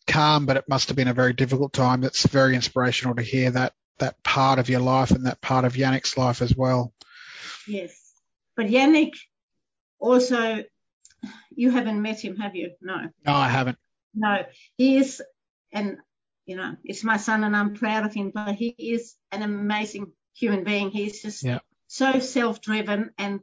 calm, 0.07 0.47
but 0.47 0.57
it 0.57 0.69
must 0.69 0.89
have 0.89 0.97
been 0.97 1.09
a 1.09 1.15
very 1.15 1.33
difficult 1.33 1.73
time. 1.73 2.05
It's 2.05 2.27
very 2.27 2.55
inspirational 2.55 3.17
to 3.17 3.23
hear 3.23 3.51
that 3.51 3.73
that 3.99 4.23
part 4.23 4.59
of 4.59 4.69
your 4.69 4.81
life 4.81 5.11
and 5.11 5.27
that 5.27 5.41
part 5.41 5.65
of 5.65 5.75
Jannik's 5.75 6.17
life 6.17 6.43
as 6.43 6.55
well. 6.55 6.93
Yes, 7.67 7.97
but 8.57 8.67
Jannik 8.67 9.15
also, 9.99 10.65
you 11.55 11.71
haven't 11.71 12.03
met 12.03 12.21
him, 12.21 12.37
have 12.37 12.55
you? 12.55 12.73
No. 12.81 13.09
No, 13.25 13.33
I 13.33 13.49
haven't. 13.49 13.79
No, 14.15 14.45
he 14.77 14.97
is, 14.99 15.23
and 15.73 15.99
you 16.47 16.57
know, 16.57 16.77
it's 16.85 17.03
my 17.03 17.17
son, 17.17 17.43
and 17.45 17.57
I'm 17.57 17.75
proud 17.75 18.05
of 18.05 18.15
him. 18.15 18.31
But 18.35 18.55
he 18.55 18.75
is 18.79 19.15
an 19.33 19.43
amazing 19.43 20.13
human 20.35 20.63
being. 20.63 20.91
He's 20.91 21.23
just 21.23 21.43
yeah. 21.43 21.61
so 21.87 22.21
self-driven 22.21 23.11
and 23.19 23.41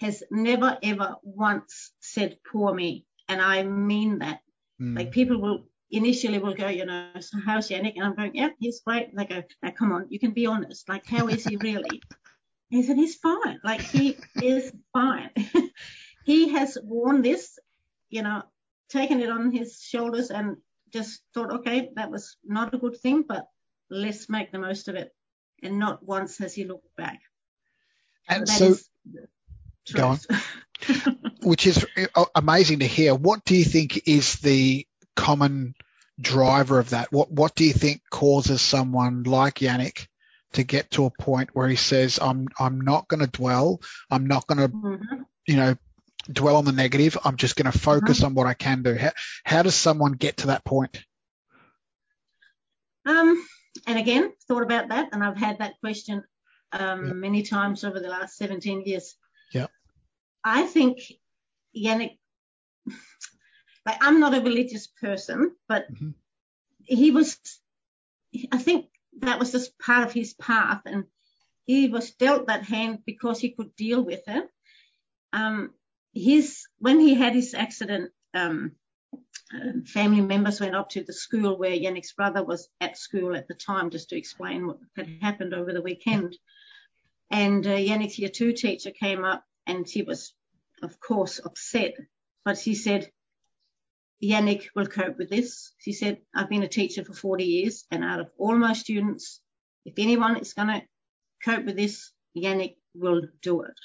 has 0.00 0.22
never 0.30 0.78
ever 0.82 1.16
once 1.22 1.92
said 2.00 2.38
"poor 2.50 2.74
me," 2.74 3.04
and 3.28 3.40
I 3.40 3.62
mean 3.62 4.20
that. 4.20 4.40
Mm. 4.80 4.96
Like 4.96 5.12
people 5.12 5.40
will 5.40 5.66
initially 5.90 6.38
will 6.38 6.54
go, 6.54 6.68
you 6.68 6.86
know, 6.86 7.08
so 7.20 7.38
how's 7.44 7.68
Jannik? 7.68 7.94
And 7.96 8.04
I'm 8.04 8.14
going, 8.14 8.34
yeah, 8.34 8.50
he's 8.58 8.80
great. 8.80 9.08
And 9.08 9.18
they 9.18 9.24
go, 9.24 9.42
now 9.62 9.70
come 9.70 9.92
on, 9.92 10.06
you 10.08 10.18
can 10.18 10.30
be 10.32 10.46
honest. 10.46 10.88
Like, 10.88 11.06
how 11.06 11.26
is 11.28 11.44
he 11.44 11.56
really? 11.56 12.02
he 12.70 12.82
said, 12.82 12.96
he's 12.96 13.16
fine. 13.16 13.58
Like, 13.64 13.80
he 13.80 14.16
is 14.40 14.72
fine. 14.92 15.30
he 16.24 16.50
has 16.50 16.78
worn 16.82 17.22
this, 17.22 17.58
you 18.08 18.22
know, 18.22 18.42
taken 18.88 19.20
it 19.20 19.30
on 19.30 19.50
his 19.50 19.80
shoulders 19.80 20.30
and 20.30 20.56
just 20.92 21.22
thought, 21.34 21.52
okay, 21.52 21.90
that 21.96 22.10
was 22.10 22.36
not 22.44 22.74
a 22.74 22.78
good 22.78 22.96
thing, 22.98 23.24
but 23.26 23.46
let's 23.90 24.28
make 24.28 24.52
the 24.52 24.58
most 24.58 24.88
of 24.88 24.94
it. 24.94 25.12
And 25.62 25.78
not 25.78 26.04
once 26.04 26.38
has 26.38 26.54
he 26.54 26.64
looked 26.64 26.96
back. 26.96 27.20
And 28.28 28.48
so, 28.48 28.74
so 29.84 29.94
go 29.94 30.08
on. 30.08 30.18
Which 31.42 31.66
is 31.66 31.84
uh, 32.14 32.24
amazing 32.34 32.78
to 32.78 32.86
hear. 32.86 33.14
What 33.14 33.44
do 33.44 33.56
you 33.56 33.64
think 33.64 34.08
is 34.08 34.36
the 34.36 34.86
common 35.20 35.74
driver 36.20 36.78
of 36.78 36.90
that? 36.90 37.12
What 37.12 37.30
what 37.30 37.54
do 37.54 37.64
you 37.64 37.72
think 37.72 38.02
causes 38.10 38.62
someone 38.62 39.22
like 39.24 39.56
Jannik 39.56 40.06
to 40.52 40.64
get 40.64 40.90
to 40.92 41.04
a 41.04 41.10
point 41.10 41.50
where 41.52 41.68
he 41.68 41.76
says, 41.76 42.18
"I'm 42.20 42.48
I'm 42.58 42.80
not 42.80 43.08
going 43.08 43.20
to 43.20 43.26
dwell. 43.26 43.80
I'm 44.10 44.26
not 44.26 44.46
going 44.46 44.58
to, 44.58 44.68
mm-hmm. 44.68 45.22
you 45.46 45.56
know, 45.56 45.76
dwell 46.30 46.56
on 46.56 46.64
the 46.64 46.72
negative. 46.72 47.18
I'm 47.24 47.36
just 47.36 47.56
going 47.56 47.70
to 47.70 47.78
focus 47.78 48.18
mm-hmm. 48.18 48.26
on 48.26 48.34
what 48.34 48.46
I 48.46 48.54
can 48.54 48.82
do." 48.82 48.94
How, 48.94 49.12
how 49.44 49.62
does 49.62 49.74
someone 49.74 50.12
get 50.12 50.38
to 50.38 50.48
that 50.48 50.64
point? 50.64 51.04
Um, 53.06 53.46
and 53.86 53.98
again, 53.98 54.32
thought 54.48 54.62
about 54.62 54.88
that, 54.88 55.10
and 55.12 55.22
I've 55.22 55.36
had 55.36 55.58
that 55.58 55.74
question 55.80 56.24
um, 56.72 57.06
yep. 57.06 57.16
many 57.16 57.42
times 57.42 57.84
over 57.84 58.00
the 58.00 58.08
last 58.08 58.36
17 58.36 58.82
years. 58.84 59.14
Yeah. 59.52 59.66
I 60.44 60.64
think 60.64 61.00
Jannik 61.76 62.18
like 63.90 64.04
I'm 64.04 64.20
not 64.20 64.34
a 64.34 64.40
religious 64.40 64.86
person, 64.86 65.52
but 65.68 65.92
mm-hmm. 65.92 66.10
he 66.84 67.10
was, 67.10 67.38
I 68.52 68.58
think 68.58 68.86
that 69.20 69.38
was 69.38 69.52
just 69.52 69.78
part 69.78 70.06
of 70.06 70.12
his 70.12 70.34
path 70.34 70.82
and 70.86 71.04
he 71.66 71.88
was 71.88 72.12
dealt 72.12 72.46
that 72.46 72.64
hand 72.64 73.00
because 73.04 73.40
he 73.40 73.50
could 73.50 73.74
deal 73.76 74.02
with 74.02 74.22
it. 74.26 74.48
Um, 75.32 75.72
his, 76.14 76.66
when 76.78 77.00
he 77.00 77.14
had 77.14 77.34
his 77.34 77.54
accident, 77.54 78.10
um, 78.34 78.72
uh, 79.52 79.80
family 79.86 80.20
members 80.20 80.60
went 80.60 80.76
up 80.76 80.90
to 80.90 81.02
the 81.02 81.12
school 81.12 81.58
where 81.58 81.76
Jannik's 81.76 82.12
brother 82.12 82.44
was 82.44 82.68
at 82.80 82.96
school 82.96 83.34
at 83.34 83.48
the 83.48 83.54
time 83.54 83.90
just 83.90 84.10
to 84.10 84.16
explain 84.16 84.66
what 84.66 84.78
had 84.96 85.08
happened 85.20 85.54
over 85.54 85.72
the 85.72 85.82
weekend. 85.82 86.36
And 87.30 87.66
uh, 87.66 87.76
Jannik's 87.76 88.18
year 88.18 88.28
two 88.28 88.52
teacher 88.52 88.92
came 88.92 89.24
up 89.24 89.44
and 89.66 89.88
she 89.88 90.02
was, 90.02 90.32
of 90.82 91.00
course, 91.00 91.40
upset. 91.44 91.94
But 92.44 92.58
she 92.58 92.74
said, 92.74 93.10
Jannik 94.22 94.68
will 94.74 94.86
cope 94.86 95.16
with 95.18 95.30
this. 95.30 95.72
She 95.78 95.92
said, 95.92 96.18
I've 96.34 96.48
been 96.48 96.62
a 96.62 96.68
teacher 96.68 97.04
for 97.04 97.14
40 97.14 97.44
years 97.44 97.84
and 97.90 98.04
out 98.04 98.20
of 98.20 98.30
all 98.38 98.54
my 98.54 98.74
students, 98.74 99.40
if 99.84 99.94
anyone 99.98 100.36
is 100.36 100.52
going 100.52 100.68
to 100.68 100.82
cope 101.44 101.64
with 101.64 101.76
this, 101.76 102.12
Jannik 102.36 102.76
will 102.94 103.22
do 103.42 103.62
it. 103.62 103.78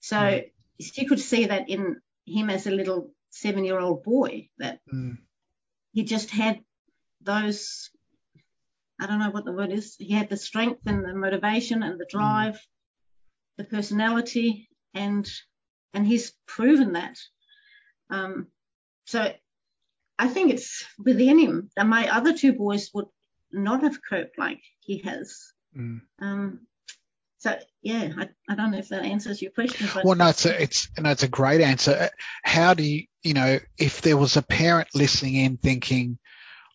So 0.00 0.16
mm. 0.16 0.50
she 0.80 1.06
could 1.06 1.20
see 1.20 1.46
that 1.46 1.68
in 1.68 2.00
him 2.26 2.50
as 2.50 2.66
a 2.66 2.70
little 2.70 3.10
seven 3.30 3.64
year 3.64 3.78
old 3.78 4.04
boy 4.04 4.48
that 4.58 4.80
mm. 4.92 5.18
he 5.92 6.04
just 6.04 6.30
had 6.30 6.60
those, 7.20 7.90
I 9.00 9.06
don't 9.06 9.18
know 9.18 9.30
what 9.30 9.44
the 9.44 9.52
word 9.52 9.72
is. 9.72 9.96
He 9.98 10.12
had 10.12 10.28
the 10.28 10.36
strength 10.36 10.86
and 10.86 11.04
the 11.04 11.14
motivation 11.14 11.82
and 11.82 11.98
the 11.98 12.04
mm. 12.04 12.10
drive, 12.10 12.54
mm. 12.54 12.60
the 13.58 13.64
personality 13.64 14.68
and, 14.94 15.28
and 15.92 16.06
he's 16.06 16.32
proven 16.46 16.92
that. 16.92 17.18
Um, 18.10 18.46
so 19.06 19.32
I 20.18 20.28
think 20.28 20.52
it's 20.52 20.84
within 20.98 21.38
him 21.38 21.70
that 21.76 21.86
my 21.86 22.08
other 22.08 22.32
two 22.32 22.52
boys 22.52 22.90
would 22.94 23.06
not 23.52 23.82
have 23.82 23.98
coped 24.08 24.38
like 24.38 24.60
he 24.80 24.98
has. 24.98 25.52
Mm. 25.76 26.00
Um, 26.20 26.60
so 27.38 27.58
yeah, 27.82 28.12
I, 28.16 28.28
I, 28.48 28.54
don't 28.54 28.70
know 28.70 28.78
if 28.78 28.88
that 28.88 29.04
answers 29.04 29.42
your 29.42 29.50
question. 29.50 29.88
But... 29.92 30.04
Well, 30.04 30.16
no, 30.16 30.28
it's 30.28 30.46
a, 30.46 30.62
it's 30.62 30.88
no, 30.98 31.10
it's 31.10 31.22
a 31.22 31.28
great 31.28 31.60
answer. 31.60 32.10
How 32.42 32.74
do 32.74 32.82
you, 32.82 33.04
you 33.22 33.34
know, 33.34 33.58
if 33.78 34.00
there 34.00 34.16
was 34.16 34.36
a 34.36 34.42
parent 34.42 34.88
listening 34.94 35.36
in 35.36 35.58
thinking, 35.58 36.18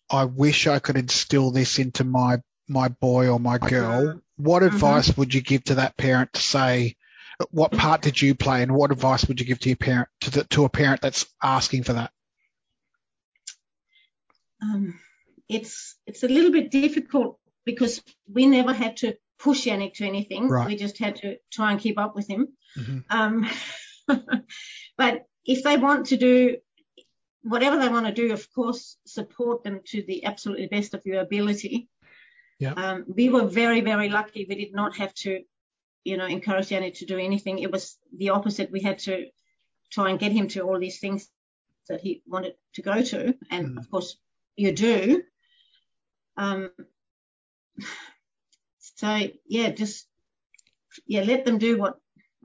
I 0.08 0.24
wish 0.24 0.66
I 0.66 0.78
could 0.78 0.96
instill 0.96 1.50
this 1.50 1.78
into 1.78 2.04
my 2.04 2.38
my 2.68 2.88
boy 2.88 3.28
or 3.28 3.40
my 3.40 3.58
girl, 3.58 4.08
uh-huh. 4.08 4.18
what 4.36 4.62
mm-hmm. 4.62 4.74
advice 4.74 5.16
would 5.16 5.34
you 5.34 5.42
give 5.42 5.64
to 5.64 5.76
that 5.76 5.96
parent 5.96 6.32
to 6.34 6.40
say? 6.40 6.96
What 7.50 7.72
part 7.72 8.02
did 8.02 8.22
you 8.22 8.36
play, 8.36 8.62
and 8.62 8.72
what 8.72 8.92
advice 8.92 9.26
would 9.26 9.40
you 9.40 9.46
give 9.46 9.58
to 9.60 9.68
your 9.68 9.76
parent 9.76 10.08
to 10.20 10.30
the, 10.30 10.44
to 10.44 10.64
a 10.64 10.68
parent 10.68 11.00
that's 11.00 11.26
asking 11.42 11.82
for 11.82 11.94
that? 11.94 12.12
Um, 14.62 14.98
it's 15.48 15.96
it's 16.06 16.22
a 16.22 16.28
little 16.28 16.52
bit 16.52 16.70
difficult 16.70 17.38
because 17.64 18.02
we 18.32 18.46
never 18.46 18.72
had 18.72 18.96
to 18.98 19.16
push 19.38 19.66
Jannik 19.66 19.94
to 19.94 20.04
anything. 20.06 20.48
Right. 20.48 20.66
We 20.68 20.76
just 20.76 20.98
had 20.98 21.16
to 21.16 21.36
try 21.50 21.72
and 21.72 21.80
keep 21.80 21.98
up 21.98 22.14
with 22.14 22.28
him. 22.28 22.48
hmm 22.74 22.98
Um, 23.10 23.48
but 24.96 25.26
if 25.44 25.62
they 25.62 25.76
want 25.76 26.06
to 26.06 26.16
do 26.16 26.58
whatever 27.42 27.78
they 27.78 27.88
want 27.88 28.06
to 28.06 28.12
do, 28.12 28.32
of 28.32 28.52
course, 28.52 28.96
support 29.04 29.64
them 29.64 29.80
to 29.86 30.02
the 30.02 30.24
absolutely 30.24 30.68
best 30.68 30.94
of 30.94 31.04
your 31.04 31.20
ability. 31.20 31.88
Yeah. 32.58 32.74
Um, 32.74 33.04
we 33.08 33.28
were 33.28 33.46
very, 33.46 33.80
very 33.80 34.08
lucky. 34.08 34.46
We 34.48 34.54
did 34.54 34.72
not 34.72 34.96
have 34.96 35.12
to, 35.14 35.42
you 36.04 36.16
know, 36.16 36.26
encourage 36.26 36.68
Jannik 36.68 36.98
to 36.98 37.06
do 37.06 37.18
anything. 37.18 37.58
It 37.58 37.72
was 37.72 37.98
the 38.16 38.30
opposite. 38.30 38.70
We 38.70 38.80
had 38.80 39.00
to 39.00 39.26
try 39.90 40.10
and 40.10 40.20
get 40.20 40.30
him 40.32 40.46
to 40.48 40.60
all 40.60 40.78
these 40.78 41.00
things 41.00 41.28
that 41.88 42.00
he 42.00 42.22
wanted 42.26 42.54
to 42.74 42.82
go 42.82 43.02
to. 43.02 43.34
And 43.50 43.66
Mm. 43.70 43.78
of 43.78 43.90
course, 43.90 44.16
you 44.56 44.72
do. 44.72 45.22
Um, 46.36 46.70
so 48.78 49.28
yeah, 49.46 49.70
just 49.70 50.06
yeah, 51.06 51.22
let 51.22 51.44
them 51.44 51.58
do 51.58 51.78
what 51.78 51.96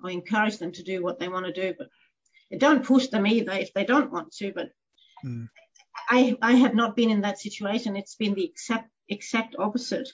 I 0.04 0.12
encourage 0.12 0.58
them 0.58 0.72
to 0.74 0.84
do 0.84 1.04
what 1.04 1.20
they 1.20 1.28
want 1.28 1.46
to 1.46 1.54
do, 1.54 1.74
but 1.78 1.90
don't 2.60 2.86
push 2.86 3.08
them 3.08 3.28
either 3.28 3.54
if 3.54 3.74
they 3.74 3.86
don't 3.86 4.12
want 4.12 4.32
to. 4.34 4.52
But 4.54 4.70
Mm. 5.26 5.50
I 6.10 6.38
I 6.44 6.54
have 6.54 6.76
not 6.76 6.96
been 6.96 7.10
in 7.10 7.22
that 7.22 7.40
situation. 7.40 7.96
It's 7.96 8.16
been 8.16 8.36
the 8.36 8.46
exact 8.46 8.92
exact 9.10 9.56
opposite. 9.58 10.08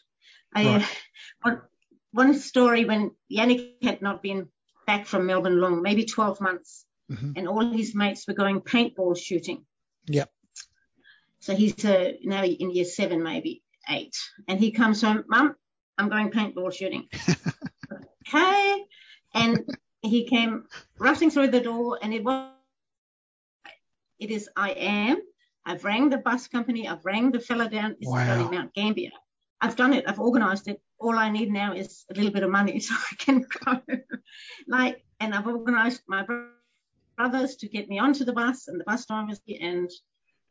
I 0.55 0.65
Right. 0.65 0.85
one, 1.41 1.61
one 2.11 2.33
story 2.35 2.85
when 2.85 3.11
Jannik 3.29 3.83
had 3.83 4.01
not 4.01 4.21
been 4.21 4.47
back 4.87 5.05
from 5.05 5.25
Melbourne 5.25 5.59
long, 5.59 5.81
maybe 5.81 6.05
12 6.05 6.39
months, 6.39 6.85
hmm 7.09 7.33
and 7.35 7.47
all 7.47 7.65
his 7.65 7.93
mates 7.95 8.25
were 8.27 8.33
going 8.33 8.61
paintball 8.61 9.17
shooting. 9.17 9.65
Yep. 10.07 10.31
So 11.43 11.53
he's 11.53 11.83
uh, 11.83 12.13
now 12.23 12.45
in 12.45 12.71
year 12.71 12.85
seven, 12.85 13.21
maybe 13.21 13.63
eight, 13.89 14.15
and 14.47 14.57
he 14.61 14.71
comes 14.71 15.01
home, 15.01 15.25
Mum, 15.27 15.53
I'm 15.97 16.07
going 16.07 16.31
paintball 16.31 16.71
shooting. 16.71 17.09
okay, 18.25 18.85
and 19.33 19.59
he 20.01 20.23
came 20.23 20.63
rushing 20.99 21.29
through 21.29 21.49
the 21.49 21.59
door, 21.59 21.99
and 22.01 22.13
it 22.13 22.23
was, 22.23 22.49
it 24.19 24.31
is 24.31 24.47
I 24.55 24.69
am. 24.69 25.17
I've 25.65 25.83
rang 25.83 26.09
the 26.09 26.19
bus 26.19 26.47
company. 26.47 26.87
I've 26.87 27.03
rang 27.03 27.33
the 27.33 27.41
fella 27.41 27.69
down. 27.69 27.97
This 27.99 28.07
is 28.07 28.15
down 28.15 28.39
Wow. 28.39 28.45
in 28.45 28.55
Mount 28.55 28.73
Gambier. 28.73 29.11
I've 29.59 29.75
done 29.75 29.91
it. 29.91 30.05
I've 30.07 30.21
organised 30.21 30.69
it. 30.69 30.81
All 30.97 31.19
I 31.19 31.29
need 31.29 31.51
now 31.51 31.73
is 31.73 32.05
a 32.09 32.13
little 32.13 32.31
bit 32.31 32.43
of 32.43 32.51
money 32.51 32.79
so 32.87 32.95
I 32.95 33.15
can 33.17 33.45
go. 33.65 33.81
like, 34.69 35.03
and 35.19 35.35
I've 35.35 35.47
organised 35.47 36.03
my 36.07 36.25
brothers 37.17 37.57
to 37.57 37.67
get 37.67 37.89
me 37.89 37.99
onto 37.99 38.23
the 38.23 38.31
bus 38.31 38.69
and 38.69 38.79
the 38.79 38.85
bus 38.85 39.05
drivers, 39.05 39.41
and 39.59 39.91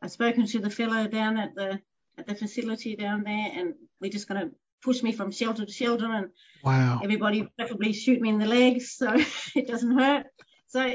I've 0.02 0.10
spoken 0.12 0.46
to 0.46 0.58
the 0.58 0.70
fellow 0.70 1.06
down 1.06 1.38
at 1.38 1.54
the 1.54 1.80
at 2.18 2.26
the 2.26 2.34
facility 2.34 2.96
down 2.96 3.22
there, 3.22 3.50
and 3.54 3.74
we're 4.00 4.10
just 4.10 4.28
going 4.28 4.48
to 4.48 4.54
push 4.82 5.02
me 5.02 5.12
from 5.12 5.30
shelter 5.30 5.64
to 5.64 5.72
shelter, 5.72 6.06
and 6.12 6.28
Wow. 6.62 7.00
everybody 7.02 7.48
preferably 7.56 7.92
shoot 7.92 8.20
me 8.20 8.28
in 8.28 8.38
the 8.38 8.46
legs 8.46 8.92
so 8.92 9.14
it 9.54 9.66
doesn't 9.66 9.98
hurt. 9.98 10.26
So, 10.68 10.94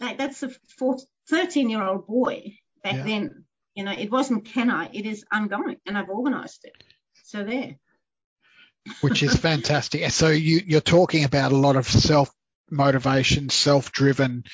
like, 0.00 0.18
that's 0.18 0.42
a 0.42 0.50
13 1.28 1.70
year 1.70 1.82
old 1.82 2.06
boy 2.06 2.58
back 2.84 2.94
Yeah. 2.94 3.02
then. 3.04 3.44
You 3.74 3.84
know, 3.84 3.92
it 3.92 4.10
wasn't 4.10 4.46
can 4.46 4.70
I, 4.70 4.88
it 4.92 5.04
is 5.04 5.24
I'm 5.30 5.48
going, 5.48 5.76
and 5.86 5.98
I've 5.98 6.08
organised 6.08 6.64
it. 6.64 6.82
So 7.24 7.42
there. 7.44 7.76
which 9.00 9.22
is 9.22 9.34
fantastic. 9.50 10.10
So 10.12 10.28
you, 10.28 10.60
you're 10.66 10.80
talking 10.80 11.24
about 11.24 11.52
a 11.52 11.56
lot 11.56 11.76
of 11.76 11.86
self 11.88 12.30
motivation, 12.70 13.48
self 13.48 13.92
driven 13.92 14.44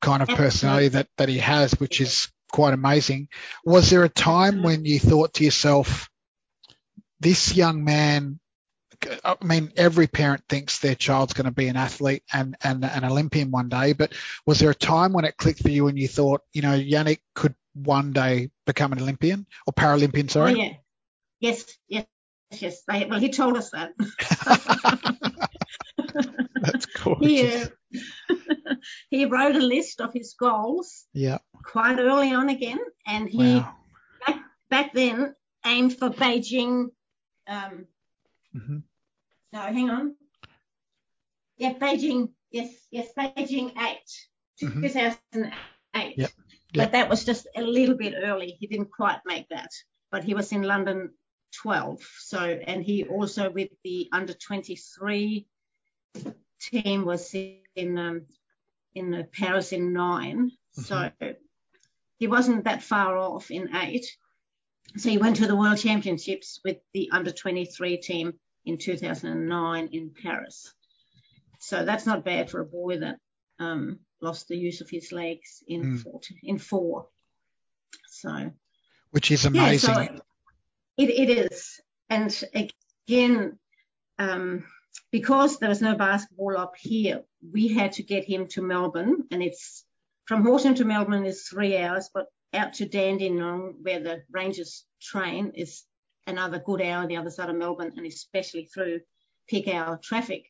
kind 0.00 0.22
of 0.22 0.28
personality 0.28 0.88
that, 0.88 1.08
that 1.18 1.28
he 1.28 1.38
has, 1.38 1.72
which 1.72 2.00
is 2.00 2.28
quite 2.52 2.74
amazing. 2.74 3.28
Was 3.64 3.90
there 3.90 4.04
a 4.04 4.08
time 4.08 4.62
when 4.62 4.84
you 4.84 5.00
thought 5.00 5.34
to 5.34 5.44
yourself, 5.44 6.08
this 7.18 7.56
young 7.56 7.82
man, 7.84 8.38
I 9.24 9.36
mean, 9.42 9.72
every 9.76 10.06
parent 10.06 10.44
thinks 10.48 10.78
their 10.78 10.94
child's 10.94 11.32
going 11.32 11.46
to 11.46 11.50
be 11.50 11.66
an 11.68 11.76
athlete 11.76 12.22
and, 12.32 12.56
and 12.62 12.84
an 12.84 13.04
Olympian 13.04 13.50
one 13.50 13.68
day, 13.68 13.94
but 13.94 14.12
was 14.46 14.60
there 14.60 14.70
a 14.70 14.74
time 14.74 15.12
when 15.12 15.24
it 15.24 15.36
clicked 15.36 15.62
for 15.62 15.70
you 15.70 15.88
and 15.88 15.98
you 15.98 16.06
thought, 16.06 16.42
you 16.52 16.62
know, 16.62 16.78
Jannik 16.78 17.18
could 17.34 17.54
one 17.74 18.12
day 18.12 18.50
become 18.66 18.92
an 18.92 19.00
Olympian 19.00 19.46
or 19.66 19.72
Paralympian, 19.72 20.30
sorry? 20.30 20.52
Oh, 20.52 20.56
yeah. 20.56 20.72
Yes, 21.40 21.64
yes, 21.88 22.06
yes. 22.52 22.82
They, 22.86 23.06
well, 23.06 23.18
he 23.18 23.30
told 23.30 23.56
us 23.56 23.70
that. 23.70 23.92
That's 26.60 26.86
cool. 26.86 27.16
he, 27.20 27.56
uh, 27.56 27.66
he 29.10 29.24
wrote 29.26 29.56
a 29.56 29.60
list 29.60 30.00
of 30.00 30.12
his 30.12 30.34
goals 30.38 31.06
Yeah. 31.12 31.38
quite 31.64 31.98
early 31.98 32.32
on 32.32 32.48
again, 32.48 32.78
and 33.06 33.28
he 33.28 33.58
Wow. 33.58 33.76
back, 34.26 34.40
back 34.70 34.92
then 34.94 35.34
aimed 35.64 35.98
for 35.98 36.10
Beijing. 36.10 36.88
Um, 37.46 37.86
hmm 38.52 38.78
no, 39.52 39.60
hang 39.60 39.90
on. 39.90 40.16
Yeah, 41.58 41.74
Beijing. 41.74 42.32
Yes, 42.50 42.70
yes, 42.90 43.08
Beijing 43.16 43.72
8, 43.76 43.98
Mhm. 44.62 44.80
2008. 44.82 46.18
Yep, 46.18 46.30
But 46.74 46.92
that 46.92 47.08
was 47.10 47.24
just 47.24 47.46
a 47.54 47.62
little 47.62 47.96
bit 47.96 48.14
early. 48.16 48.56
He 48.58 48.66
didn't 48.66 48.90
quite 48.90 49.20
make 49.26 49.48
that. 49.50 49.70
But 50.10 50.24
he 50.24 50.34
was 50.34 50.52
in 50.52 50.62
London 50.62 51.10
12. 51.62 52.00
So, 52.18 52.38
and 52.40 52.82
he 52.82 53.04
also 53.04 53.50
with 53.50 53.68
the 53.84 54.08
under 54.12 54.32
23 54.32 55.46
team 56.70 57.04
was 57.04 57.34
in 57.34 57.98
um, 57.98 58.22
in 58.94 59.26
Paris 59.32 59.72
in 59.72 59.92
9 59.92 60.50
So 60.72 61.10
he 62.18 62.26
wasn't 62.26 62.64
that 62.64 62.82
far 62.82 63.16
off 63.16 63.50
in 63.50 63.74
eight. 63.74 64.06
So 64.96 65.08
he 65.08 65.18
went 65.18 65.36
to 65.36 65.46
the 65.46 65.56
World 65.56 65.78
Championships 65.78 66.60
with 66.64 66.76
the 66.92 67.08
under 67.12 67.30
23 67.32 67.96
team 67.96 68.34
in 68.64 68.78
2009 68.78 69.88
in 69.92 70.10
Paris. 70.22 70.72
So 71.58 71.84
that's 71.84 72.06
not 72.06 72.24
bad 72.24 72.50
for 72.50 72.60
a 72.60 72.66
boy 72.66 72.98
that 72.98 73.16
um, 73.58 74.00
lost 74.20 74.48
the 74.48 74.56
use 74.56 74.80
of 74.80 74.90
his 74.90 75.10
legs 75.12 75.62
in 75.66 75.82
Mm. 75.82 76.02
four, 76.02 76.20
in 76.42 76.58
four. 76.58 77.06
So 78.08 78.52
Which 79.10 79.30
is 79.30 79.44
amazing. 79.46 79.94
yeah, 79.94 80.06
so 80.06 80.22
it, 80.98 81.10
it 81.10 81.30
is. 81.30 81.80
And 82.10 82.44
again, 83.08 83.58
um, 84.18 84.64
because 85.10 85.58
there 85.58 85.68
was 85.68 85.82
no 85.82 85.94
basketball 85.94 86.56
up 86.56 86.74
here, 86.76 87.22
we 87.52 87.68
had 87.68 87.92
to 87.92 88.02
get 88.02 88.24
him 88.24 88.46
to 88.48 88.62
Melbourne, 88.62 89.26
and 89.30 89.42
it's 89.42 89.84
from 90.26 90.44
Horsham 90.44 90.74
to 90.76 90.84
Melbourne 90.84 91.24
is 91.24 91.48
three 91.48 91.76
hours, 91.76 92.10
but 92.12 92.26
out 92.54 92.74
to 92.74 92.86
Dandenong, 92.86 93.76
where 93.82 94.00
the 94.00 94.22
Rangers 94.30 94.84
train, 95.00 95.52
is 95.54 95.84
another 96.26 96.58
good 96.58 96.80
hour 96.82 97.06
the 97.06 97.16
other 97.16 97.30
side 97.30 97.50
of 97.50 97.56
Melbourne, 97.56 97.92
and 97.96 98.06
especially 98.06 98.66
through 98.66 99.00
peak 99.48 99.68
hour 99.68 99.98
traffic. 100.02 100.46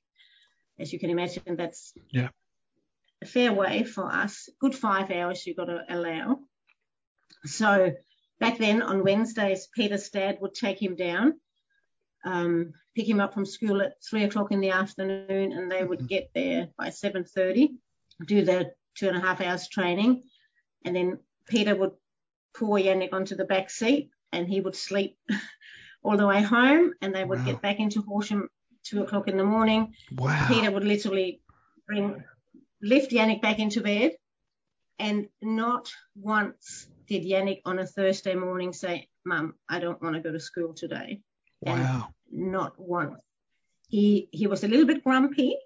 As 0.78 0.92
you 0.92 0.98
can 0.98 1.10
imagine, 1.10 1.56
that's 1.56 1.94
Yeah. 2.10 2.30
a 3.22 3.26
fair 3.26 3.52
way 3.52 3.84
for 3.84 4.10
us. 4.10 4.48
Good 4.58 4.74
five 4.74 5.10
hours 5.10 5.46
you've 5.46 5.56
got 5.56 5.66
to 5.66 5.84
allow. 5.88 6.40
So 7.44 7.94
back 8.38 8.58
then 8.58 8.82
on 8.82 9.04
Wednesdays, 9.04 9.68
Peter's 9.68 10.10
dad 10.10 10.40
would 10.40 10.54
take 10.54 10.80
him 10.82 10.96
down, 10.96 11.40
um, 12.24 12.74
pick 12.94 13.08
him 13.08 13.20
up 13.20 13.32
from 13.34 13.46
school 13.46 13.80
at 13.82 13.94
three 14.02 14.24
o'clock 14.24 14.52
in 14.52 14.60
the 14.60 14.70
afternoon, 14.70 15.52
and 15.52 15.70
they 15.70 15.84
would 15.84 16.00
Mhm. 16.00 16.08
get 16.08 16.30
there 16.34 16.68
by 16.76 16.90
seven 16.90 17.24
thirty, 17.24 17.74
do 18.26 18.44
their 18.44 18.74
two 18.94 19.08
and 19.08 19.16
a 19.16 19.20
half 19.20 19.40
hours 19.40 19.68
training, 19.68 20.22
and 20.84 20.94
then 20.94 21.18
Peter 21.46 21.74
would 21.74 21.92
pour 22.54 22.78
Jannik 22.78 23.12
onto 23.12 23.34
the 23.34 23.44
back 23.46 23.70
seat, 23.70 24.10
and 24.32 24.46
he 24.46 24.60
would 24.60 24.76
sleep 24.76 25.16
all 26.02 26.16
the 26.16 26.26
way 26.26 26.42
home, 26.42 26.94
and 27.00 27.14
they 27.14 27.24
would 27.24 27.38
Wow. 27.40 27.44
get 27.46 27.62
back 27.62 27.78
into 27.80 28.02
Horsham 28.02 28.48
two 28.82 29.02
o'clock 29.02 29.28
in 29.28 29.36
the 29.36 29.44
morning. 29.44 29.94
Wow. 30.18 30.46
Peter 30.48 30.70
would 30.70 30.84
literally 30.84 31.40
bring 31.86 32.22
lift 32.82 33.10
Jannik 33.12 33.40
back 33.40 33.58
into 33.58 33.80
bed, 33.80 34.16
and 34.98 35.28
not 35.40 35.90
once 36.14 36.88
did 37.06 37.22
Jannik 37.24 37.62
on 37.64 37.78
a 37.78 37.86
Thursday 37.86 38.34
morning 38.34 38.72
say, 38.72 39.08
"Mum, 39.24 39.58
I 39.68 39.78
don't 39.78 40.02
want 40.02 40.16
to 40.16 40.20
go 40.20 40.32
to 40.32 40.40
school 40.40 40.74
today." 40.74 41.22
Wow. 41.62 42.12
Not 42.32 42.72
once. 42.78 43.20
He 43.88 44.28
he 44.32 44.46
was 44.46 44.64
a 44.64 44.68
little 44.68 44.86
bit 44.86 45.04
grumpy 45.04 45.56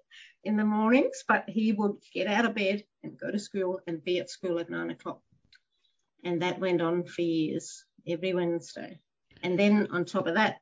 in 0.43 0.57
the 0.57 0.65
mornings, 0.65 1.23
but 1.27 1.45
he 1.47 1.71
would 1.71 1.95
get 2.13 2.27
out 2.27 2.45
of 2.45 2.55
bed 2.55 2.83
and 3.03 3.17
go 3.17 3.31
to 3.31 3.39
school 3.39 3.79
and 3.87 4.03
be 4.03 4.19
at 4.19 4.29
school 4.29 4.59
at 4.59 4.69
nine 4.69 4.91
o'clock, 4.91 5.21
and 6.23 6.41
that 6.41 6.59
went 6.59 6.81
on 6.81 7.05
for 7.05 7.21
years, 7.21 7.85
every 8.05 8.33
Wednesday. 8.33 8.99
And 9.43 9.57
then 9.57 9.87
on 9.91 10.03
top 10.03 10.27
of 10.27 10.35
that, 10.35 10.57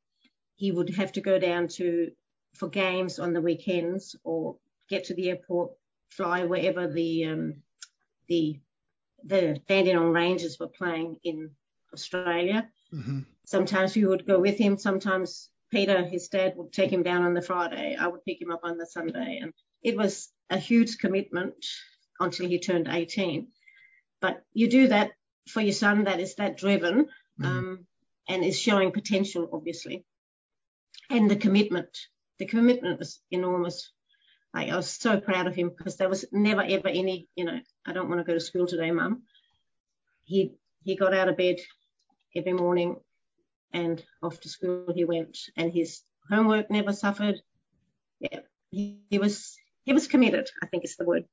he 0.55 0.71
would 0.71 0.89
have 0.95 1.11
to 1.13 1.21
go 1.21 1.39
down 1.39 1.67
to 1.69 2.11
for 2.53 2.69
games 2.69 3.19
on 3.19 3.33
the 3.33 3.41
weekends 3.41 4.15
or 4.23 4.57
get 4.89 5.05
to 5.05 5.13
the 5.15 5.29
airport, 5.29 5.71
fly 6.09 6.45
wherever 6.45 6.87
the 6.87 7.25
um, 7.25 7.55
the 8.27 8.59
the 9.23 9.59
Dandenong 9.67 10.11
Rangers 10.11 10.59
were 10.59 10.67
playing 10.67 11.17
in 11.23 11.49
Australia. 11.93 12.69
hmm 12.91 13.21
Sometimes 13.47 13.95
we 13.95 14.05
would 14.05 14.25
go 14.25 14.39
with 14.39 14.57
him. 14.57 14.77
Sometimes 14.77 15.49
Peter, 15.71 16.03
his 16.05 16.27
dad, 16.29 16.53
would 16.55 16.71
take 16.71 16.91
him 16.91 17.03
down 17.03 17.23
on 17.23 17.33
the 17.33 17.41
Friday. 17.41 17.95
I 17.95 18.07
would 18.07 18.23
pick 18.25 18.41
him 18.41 18.51
up 18.51 18.61
on 18.63 18.77
the 18.77 18.85
Sunday, 18.85 19.39
and 19.41 19.53
it 19.83 19.97
was 19.97 20.31
a 20.49 20.57
huge 20.57 20.97
commitment 20.97 21.65
until 22.19 22.47
he 22.47 22.59
turned 22.59 22.87
18. 22.87 23.47
But 24.21 24.43
you 24.53 24.69
do 24.69 24.87
that 24.87 25.11
for 25.49 25.61
your 25.61 25.73
son 25.73 26.05
that 26.05 26.19
is 26.19 26.35
that 26.35 26.57
driven 26.57 27.09
Mhm. 27.39 27.45
um, 27.45 27.87
and 28.27 28.43
is 28.43 28.59
showing 28.59 28.91
potential, 28.91 29.49
obviously, 29.51 30.05
and 31.09 31.29
the 31.29 31.35
commitment 31.35 31.97
the 32.37 32.45
commitment 32.45 32.99
was 32.99 33.21
enormous. 33.31 33.91
Like 34.53 34.69
I 34.69 34.75
was 34.75 34.89
so 34.89 35.19
proud 35.19 35.47
of 35.47 35.55
him 35.55 35.69
because 35.69 35.97
there 35.97 36.09
was 36.09 36.25
never 36.31 36.61
ever 36.61 36.87
any, 36.87 37.27
you 37.35 37.45
know, 37.45 37.59
I 37.85 37.93
don't 37.93 38.09
want 38.09 38.19
to 38.19 38.25
go 38.25 38.33
to 38.33 38.39
school 38.39 38.67
today, 38.67 38.91
mum. 38.91 39.23
He 40.23 40.53
he 40.83 40.95
got 40.95 41.13
out 41.13 41.29
of 41.29 41.37
bed 41.37 41.57
every 42.35 42.53
morning 42.53 42.97
and 43.75 44.01
off 44.23 44.39
to 44.39 44.49
school 44.49 44.91
he 44.95 45.03
went 45.03 45.37
and 45.57 45.71
his 45.71 46.01
homework 46.29 46.71
never 46.71 46.93
suffered. 46.93 47.41
Yeah, 48.19 48.39
he, 48.71 49.01
he 49.09 49.19
was 49.19 49.57
he 49.83 49.93
was 49.93 50.07
committed, 50.07 50.49
I 50.63 50.67
think 50.67 50.85
is 50.85 50.95
the 50.95 51.05
word. 51.05 51.25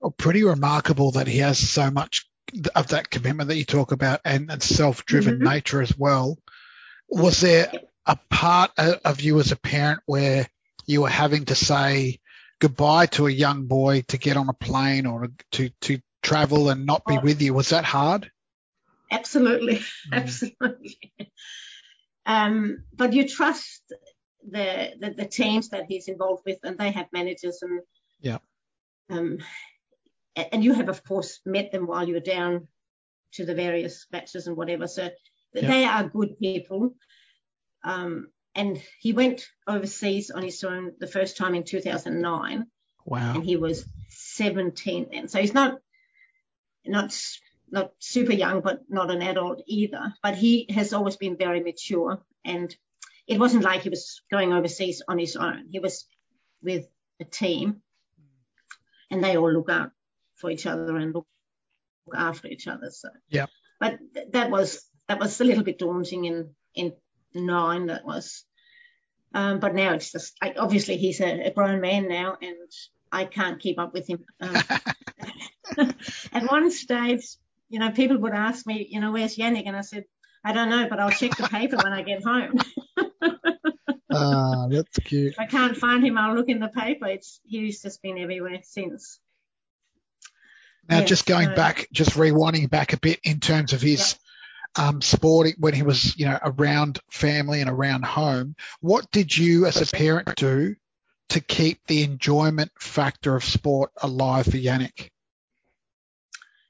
Well, 0.00 0.12
pretty 0.12 0.44
remarkable 0.44 1.10
that 1.12 1.26
he 1.26 1.38
has 1.38 1.58
so 1.58 1.90
much 1.90 2.26
of 2.74 2.88
that 2.88 3.10
commitment 3.10 3.48
that 3.48 3.56
you 3.56 3.64
talk 3.64 3.92
about 3.92 4.20
and, 4.24 4.50
and 4.50 4.62
self-driven 4.62 5.34
mm-hmm. 5.34 5.44
nature 5.44 5.82
as 5.82 5.96
well. 5.96 6.38
Was 7.08 7.40
there 7.40 7.70
a 8.06 8.18
part 8.30 8.70
of 8.78 9.20
you 9.20 9.38
as 9.40 9.52
a 9.52 9.56
parent 9.56 10.00
where 10.06 10.48
you 10.86 11.02
were 11.02 11.10
having 11.10 11.44
to 11.46 11.54
say 11.54 12.18
goodbye 12.60 13.06
to 13.06 13.26
a 13.26 13.30
young 13.30 13.66
boy 13.66 14.02
to 14.08 14.16
get 14.16 14.36
on 14.36 14.48
a 14.48 14.54
plane 14.54 15.06
or 15.06 15.28
to, 15.52 15.70
to 15.82 16.00
travel 16.22 16.70
and 16.70 16.86
not 16.86 17.04
be 17.04 17.18
oh, 17.18 17.20
with 17.20 17.42
you? 17.42 17.52
Was 17.52 17.70
that 17.70 17.84
hard? 17.84 18.30
Absolutely. 19.10 19.80
Mm. 20.10 20.16
Absolutely. 20.16 20.98
Um, 22.26 22.84
but 22.94 23.12
you 23.12 23.26
trust 23.28 23.82
the, 24.48 24.92
the, 24.98 25.10
the 25.10 25.26
teams 25.26 25.70
that 25.70 25.86
he's 25.88 26.08
involved 26.08 26.42
with 26.46 26.58
and 26.62 26.78
they 26.78 26.90
have 26.90 27.06
managers 27.12 27.60
and 27.62 27.80
yeah. 28.20 28.38
um, 29.10 29.38
and 30.36 30.62
you 30.62 30.72
have 30.74 30.88
of 30.88 31.04
course 31.04 31.40
met 31.44 31.72
them 31.72 31.86
while 31.86 32.06
you 32.06 32.14
were 32.14 32.20
down 32.20 32.68
to 33.32 33.44
the 33.44 33.54
various 33.54 34.06
matches 34.12 34.46
and 34.46 34.56
whatever. 34.56 34.86
So 34.86 35.10
yeah. 35.54 35.68
they 35.68 35.84
are 35.84 36.08
good 36.08 36.38
people. 36.38 36.94
Um, 37.84 38.28
and 38.54 38.80
he 38.98 39.12
went 39.12 39.46
overseas 39.66 40.30
on 40.30 40.42
his 40.42 40.62
own 40.64 40.92
the 40.98 41.06
first 41.06 41.36
time 41.36 41.54
in 41.54 41.64
2009 41.64 42.66
wow. 43.04 43.34
And 43.34 43.44
he 43.44 43.56
was 43.56 43.84
17 44.10 45.08
then. 45.12 45.28
So 45.28 45.40
he's 45.40 45.54
not 45.54 45.78
not 46.86 47.14
not 47.70 47.92
super 47.98 48.32
young 48.32 48.60
but 48.60 48.80
not 48.88 49.10
an 49.10 49.22
adult 49.22 49.62
either 49.66 50.12
but 50.22 50.34
he 50.34 50.66
has 50.70 50.92
always 50.92 51.16
been 51.16 51.36
very 51.36 51.60
mature 51.62 52.20
and 52.44 52.74
it 53.26 53.38
wasn't 53.38 53.62
like 53.62 53.82
he 53.82 53.88
was 53.88 54.22
going 54.30 54.52
overseas 54.52 55.02
on 55.06 55.18
his 55.18 55.36
own 55.36 55.66
he 55.70 55.78
was 55.78 56.06
with 56.62 56.86
a 57.20 57.24
team 57.24 57.82
and 59.10 59.22
they 59.22 59.36
all 59.36 59.52
look 59.52 59.68
out 59.68 59.90
for 60.36 60.50
each 60.50 60.66
other 60.66 60.96
and 60.96 61.14
look, 61.14 61.26
look 62.06 62.16
after 62.16 62.48
each 62.48 62.66
other. 62.66 62.90
So 62.90 63.08
yeah, 63.28 63.46
but 63.78 63.98
th- 64.14 64.28
that 64.32 64.50
was 64.50 64.82
that 65.08 65.20
was 65.20 65.40
a 65.40 65.44
little 65.44 65.64
bit 65.64 65.78
daunting 65.78 66.24
in 66.24 66.50
in 66.74 66.92
nine. 67.34 67.86
That 67.86 68.04
was, 68.04 68.44
um, 69.34 69.60
but 69.60 69.74
now 69.74 69.94
it's 69.94 70.12
just 70.12 70.34
like, 70.42 70.56
obviously 70.58 70.96
he's 70.96 71.20
a, 71.20 71.48
a, 71.48 71.50
grown 71.52 71.80
man 71.80 72.08
now, 72.08 72.36
and 72.40 72.56
I 73.12 73.24
can't 73.24 73.60
keep 73.60 73.78
up 73.78 73.92
with 73.92 74.06
him. 74.06 74.24
Um, 74.40 74.56
at 76.32 76.50
one 76.50 76.70
stage, 76.70 77.36
you 77.70 77.78
know, 77.78 77.90
people 77.92 78.18
would 78.18 78.34
ask 78.34 78.66
me, 78.66 78.86
you 78.90 79.00
know, 79.00 79.12
where's 79.12 79.36
Jannik, 79.36 79.66
and 79.66 79.76
I 79.76 79.80
said, 79.80 80.04
I 80.44 80.52
don't 80.52 80.68
know, 80.68 80.88
but 80.88 80.98
I'll 80.98 81.10
check 81.10 81.36
the 81.36 81.48
paper 81.48 81.76
when 81.76 81.92
I 81.92 82.02
get 82.02 82.24
home. 82.24 82.58
ah, 84.12 84.66
that's 84.68 84.98
cute. 84.98 85.32
If 85.34 85.38
I 85.38 85.46
can't 85.46 85.76
find 85.76 86.04
him, 86.04 86.18
I'll 86.18 86.34
look 86.34 86.48
in 86.48 86.58
the 86.58 86.68
paper. 86.68 87.06
It's 87.06 87.40
he's 87.44 87.80
just 87.80 88.02
been 88.02 88.18
everywhere 88.18 88.58
since. 88.62 89.20
Now, 90.88 90.98
yes, 90.98 91.08
just 91.08 91.26
going 91.26 91.48
so, 91.48 91.54
back, 91.54 91.86
just 91.92 92.12
rewinding 92.12 92.68
back 92.68 92.92
a 92.92 92.98
bit 92.98 93.20
in 93.22 93.38
terms 93.38 93.72
of 93.72 93.80
his 93.80 94.18
yep. 94.76 94.86
um, 94.86 95.02
sporting 95.02 95.54
when 95.58 95.74
he 95.74 95.82
was, 95.82 96.18
you 96.18 96.26
know, 96.26 96.38
around 96.42 96.98
family 97.10 97.60
and 97.60 97.70
around 97.70 98.04
home. 98.04 98.56
What 98.80 99.08
did 99.12 99.36
you, 99.36 99.66
as 99.66 99.80
a 99.80 99.86
parent, 99.86 100.34
do 100.34 100.74
to 101.28 101.40
keep 101.40 101.78
the 101.86 102.02
enjoyment 102.02 102.72
factor 102.80 103.36
of 103.36 103.44
sport 103.44 103.92
alive 104.02 104.46
for 104.46 104.56
Jannik? 104.56 105.10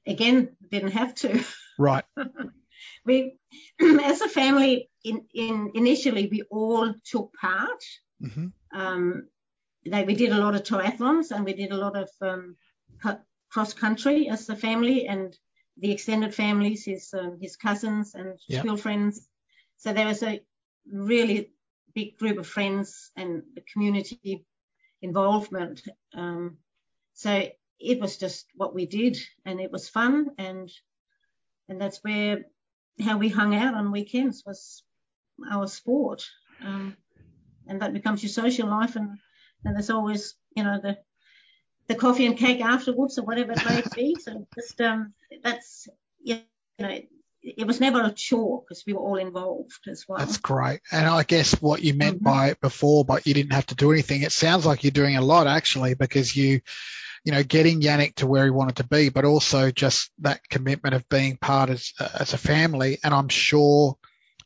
Again, 0.07 0.57
didn't 0.71 0.93
have 0.93 1.15
to. 1.17 1.45
Right. 1.79 2.05
we, 3.05 3.37
as 3.81 4.21
a 4.21 4.29
family, 4.29 4.91
in, 5.05 5.25
in 5.35 5.73
initially 5.75 6.29
we 6.31 6.43
all 6.51 6.95
took 7.05 7.33
part. 7.41 7.83
Mm-hmm. 8.23 8.79
Um, 8.79 9.29
they, 9.85 10.05
we 10.05 10.15
did 10.15 10.33
a 10.33 10.39
lot 10.39 10.55
of 10.55 10.63
triathlons 10.63 11.31
and 11.31 11.45
we 11.45 11.55
did 11.55 11.73
a 11.73 11.77
lot 11.77 11.97
of 11.97 12.11
um, 12.21 12.57
cross 13.51 13.73
country 13.73 14.29
as 14.29 14.49
a 14.49 14.57
family 14.57 15.07
and 15.07 15.37
the 15.79 15.91
extended 15.91 16.35
families, 16.35 16.85
his 16.85 17.13
um, 17.15 17.39
his 17.41 17.57
cousins 17.57 18.15
and 18.15 18.39
yep. 18.49 18.63
school 18.63 18.77
friends. 18.77 19.27
So 19.79 19.93
there 19.93 20.07
was 20.07 20.23
a 20.23 20.41
really 20.91 21.53
big 21.95 22.19
group 22.19 22.39
of 22.39 22.47
friends 22.47 23.11
and 23.17 23.43
the 23.55 23.63
community 23.73 24.45
involvement. 25.03 25.83
Um, 26.15 26.59
so 27.15 27.49
it 27.81 28.01
was 28.01 28.19
just 28.19 28.47
what 28.55 28.75
we 28.75 28.87
did, 28.87 29.17
and 29.45 29.61
it 29.61 29.73
was 29.73 29.89
fun, 29.89 30.31
and 30.39 30.71
and 31.69 31.81
that's 31.81 31.99
where 32.03 32.45
how 33.03 33.19
we 33.19 33.29
hung 33.29 33.55
out 33.55 33.75
on 33.75 33.93
weekends 33.93 34.43
was 34.47 34.83
our 35.51 35.67
sport. 35.67 36.25
Um, 36.63 36.97
and 37.67 37.81
that 37.81 37.95
becomes 37.95 38.23
your 38.23 38.31
social 38.31 38.69
life 38.69 38.97
and, 38.97 39.19
and 39.65 39.75
there's 39.75 39.91
always, 39.91 40.35
you 40.57 40.65
know, 40.65 40.81
the 40.83 40.99
the 41.87 41.95
coffee 41.97 42.27
and 42.27 42.37
cake 42.39 42.61
afterwards 42.61 43.19
or 43.19 43.25
whatever 43.25 43.53
it 43.53 43.65
may 43.65 43.83
be. 43.95 44.17
So 44.21 44.47
just 44.55 44.81
um 44.81 45.13
that's 45.43 45.89
you 46.23 46.41
know 46.79 47.01
it 47.43 47.67
was 47.67 47.81
never 47.81 48.03
a 48.03 48.13
chore 48.13 48.63
because 48.63 48.85
we 48.87 48.93
were 48.93 49.01
all 49.01 49.17
involved 49.17 49.89
as 49.89 50.05
well. 50.07 50.19
That's 50.19 50.37
great. 50.37 50.81
And 50.93 51.07
I 51.07 51.23
guess 51.23 51.61
what 51.61 51.83
you 51.83 51.95
meant 51.95 52.17
mm-hmm. 52.17 52.25
by 52.25 52.49
it 52.51 52.61
before, 52.61 53.05
but 53.05 53.27
you 53.27 53.35
didn't 53.35 53.55
have 53.55 53.67
to 53.67 53.75
do 53.75 53.93
anything. 53.93 54.23
It 54.23 54.33
sounds 54.33 54.67
like 54.67 54.85
you're 54.85 54.91
doing 54.91 55.17
a 55.17 55.23
lot 55.23 55.47
actually 55.47 55.95
because 55.95 56.37
you, 56.37 56.61
you 57.25 57.33
know, 57.33 57.43
getting 57.43 57.81
Jannik 57.81 58.17
to 58.17 58.27
where 58.27 58.45
he 58.45 58.51
wanted 58.51 58.77
to 58.77 58.87
be, 58.87 59.09
but 59.09 59.25
also 59.25 59.71
just 59.71 60.11
that 60.21 60.41
commitment 60.49 60.95
of 60.95 61.09
being 61.09 61.37
part 61.37 61.71
as, 61.71 61.93
as 61.99 62.33
a 62.33 62.39
family. 62.39 62.99
And 63.05 63.13
I'm 63.13 63.29
sure 63.29 63.97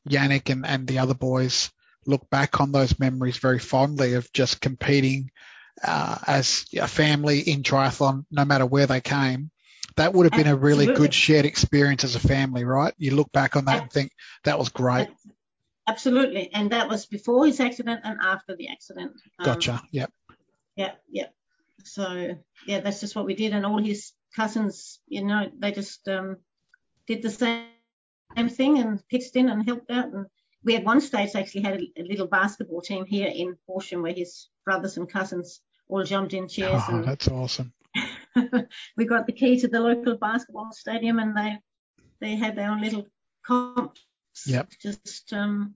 Jannik 0.09 0.51
and, 0.51 0.67
and 0.67 0.87
the 0.87 0.99
other 0.99 1.15
boys 1.15 1.71
look 2.07 2.29
back 2.31 2.61
on 2.61 2.73
those 2.73 2.99
memories 2.99 3.39
very 3.39 3.59
fondly 3.59 4.15
of 4.15 4.33
just 4.33 4.61
competing 4.61 5.31
uh, 5.83 6.19
as 6.27 6.67
a 6.77 6.89
family 6.89 7.41
in 7.41 7.63
triathlon, 7.63 8.25
no 8.31 8.45
matter 8.45 8.67
where 8.67 8.87
they 8.87 9.01
came. 9.01 9.51
That 9.97 10.13
would 10.13 10.25
have 10.25 10.33
been 10.33 10.53
a 10.53 10.57
really 10.57 10.87
good 10.87 11.15
shared 11.15 11.47
experience 11.47 12.03
as 12.03 12.17
a 12.17 12.21
family, 12.21 12.65
right? 12.65 12.93
You 12.99 13.15
look 13.15 13.31
back 13.31 13.55
on 13.55 13.67
that 13.67 13.83
and 13.83 13.93
think 13.93 14.11
that 14.43 14.59
was 14.59 14.71
great. 14.71 15.09
Absolutely. 15.87 16.51
And 16.53 16.71
that 16.71 16.89
was 16.89 17.07
before 17.07 17.47
his 17.47 17.61
accident 17.61 18.01
and 18.03 18.19
after 18.21 18.57
the 18.57 18.69
accident. 18.71 19.13
Um, 19.39 19.45
gotcha. 19.45 19.83
Yep. 19.93 20.11
Yeah. 20.77 20.93
Yep. 21.11 21.34
So 21.85 22.37
yeah, 22.67 22.81
that's 22.81 23.01
just 23.01 23.17
what 23.17 23.27
we 23.27 23.35
did. 23.35 23.53
And 23.53 23.65
all 23.67 23.83
his 23.83 24.13
cousins, 24.35 25.01
you 25.07 25.25
know, 25.25 25.51
they 25.59 25.73
just 25.73 26.07
um, 26.09 26.39
did 27.07 27.23
the 27.23 27.31
same 27.31 27.67
same 28.37 28.49
thing 28.49 28.79
and 28.79 29.07
pitched 29.09 29.37
in 29.37 29.49
and 29.49 29.65
helped 29.65 29.91
out. 29.91 30.13
And 30.13 30.27
we 30.65 30.77
at 30.77 30.85
one 30.85 31.01
stage 31.01 31.35
actually 31.35 31.63
had 31.63 31.81
a, 31.81 32.01
a 32.01 32.03
little 32.03 32.27
basketball 32.27 32.81
team 32.81 33.05
here 33.05 33.31
in 33.33 33.57
Horsham 33.67 34.03
where 34.03 34.13
his 34.13 34.49
brothers 34.65 34.97
and 34.97 35.09
cousins 35.09 35.61
all 35.89 36.05
jumped 36.05 36.35
in 36.35 36.49
chairs. 36.49 36.83
Oh, 36.89 36.97
and 36.97 37.05
that's 37.05 37.29
awesome. 37.29 37.73
we 38.97 39.05
got 39.05 39.27
the 39.27 39.33
key 39.33 39.61
to 39.61 39.69
the 39.69 39.81
local 39.81 40.17
basketball 40.17 40.73
stadium 40.73 41.19
and 41.19 41.37
they 41.37 41.59
they 42.21 42.37
had 42.37 42.57
their 42.57 42.71
own 42.71 42.81
little 42.81 43.07
comps. 43.47 44.01
Yep. 44.47 44.71
Just 44.81 45.33
um 45.33 45.75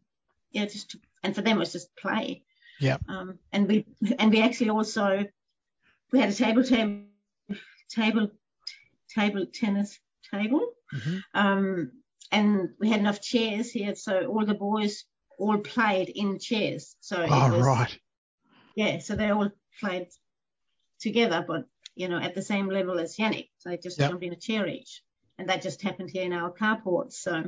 yeah, 0.51 0.64
just 0.64 0.97
and 1.23 1.35
for 1.35 1.42
them 1.42 1.59
it 1.59 1.61
was 1.61 1.73
just 1.73 1.94
play. 1.97 2.42
Yeah. 2.81 2.97
Um 3.09 3.38
and 3.53 3.68
we 3.68 3.87
and 4.18 4.33
we 4.33 4.42
actually 4.42 4.71
also 4.71 5.27
we 6.12 6.21
had 6.21 6.31
a 6.31 6.35
table 6.35 6.64
table 6.64 7.03
table 7.90 8.31
table 9.14 9.47
tennis 9.47 9.99
table. 10.33 10.73
Mm-hmm. 10.94 11.18
Um 11.35 11.92
and 12.31 12.71
we 12.79 12.90
had 12.90 13.01
enough 13.01 13.23
chairs 13.23 13.71
here, 13.71 13.94
so 13.94 14.27
all 14.27 14.44
the 14.44 14.55
boys 14.55 15.05
all 15.38 15.59
played 15.59 16.09
in 16.09 16.38
chairs. 16.38 16.97
So 17.01 17.27
oh, 17.29 17.57
was, 17.57 17.66
right. 17.66 17.99
Yeah, 18.75 18.99
so 18.99 19.16
they 19.16 19.31
all 19.31 19.51
played 19.81 20.09
together, 21.01 21.44
but 21.47 21.64
you 21.94 22.09
know, 22.09 22.18
at 22.18 22.35
the 22.35 22.42
same 22.42 22.68
level 22.68 22.99
as 22.99 23.16
Jannik. 23.16 23.49
So 23.59 23.71
they 23.71 23.79
just 23.79 23.99
yep. 23.99 24.11
jumped 24.11 24.25
in 24.25 24.33
a 24.33 24.37
chair 24.37 24.66
each, 24.66 25.03
and 25.38 25.49
that 25.49 25.62
just 25.62 25.83
happened 25.83 26.11
here 26.11 26.25
in 26.25 26.33
our 26.33 26.53
carport. 26.53 27.12
So 27.12 27.44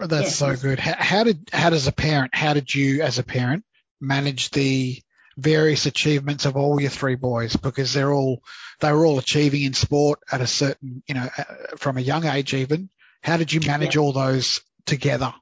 oh, 0.00 0.06
that's 0.06 0.40
yeah, 0.40 0.54
so 0.54 0.56
good. 0.56 0.80
How, 0.80 0.94
how 0.96 1.24
did 1.24 1.50
how 1.52 1.70
does 1.70 1.86
a 1.86 1.92
parent? 1.92 2.34
How 2.34 2.54
did 2.54 2.74
you, 2.74 3.02
as 3.02 3.18
a 3.18 3.24
parent, 3.24 3.64
manage 4.00 4.50
the 4.50 5.00
various 5.36 5.86
achievements 5.86 6.44
of 6.44 6.56
all 6.56 6.80
your 6.80 6.90
three 6.90 7.16
boys 7.16 7.56
because 7.56 7.92
they're 7.92 8.12
all 8.12 8.42
they 8.80 8.92
were 8.92 9.04
all 9.04 9.18
achieving 9.18 9.62
in 9.62 9.74
sport 9.74 10.20
at 10.30 10.40
a 10.40 10.46
certain 10.46 11.02
you 11.06 11.14
know 11.14 11.28
uh, 11.36 11.44
from 11.76 11.96
a 11.96 12.00
young 12.00 12.24
age 12.24 12.54
even 12.54 12.88
how 13.22 13.36
did 13.38 13.52
you 13.52 13.60
manage 13.66 13.96
yeah. 13.96 14.02
all 14.02 14.12
those 14.12 14.60
together? 14.84 15.32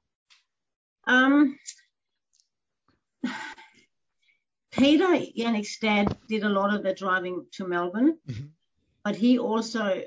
Um, 1.05 1.59
Peter 4.71 5.07
Jannik's 5.07 5.79
dad 5.81 6.17
did 6.29 6.45
a 6.45 6.49
lot 6.49 6.73
of 6.73 6.85
the 6.85 6.95
driving 6.95 7.47
to 7.53 7.67
Melbourne, 7.67 8.19
mm-hmm. 8.29 8.47
but 9.05 9.17
he 9.17 9.39
also 9.39 10.03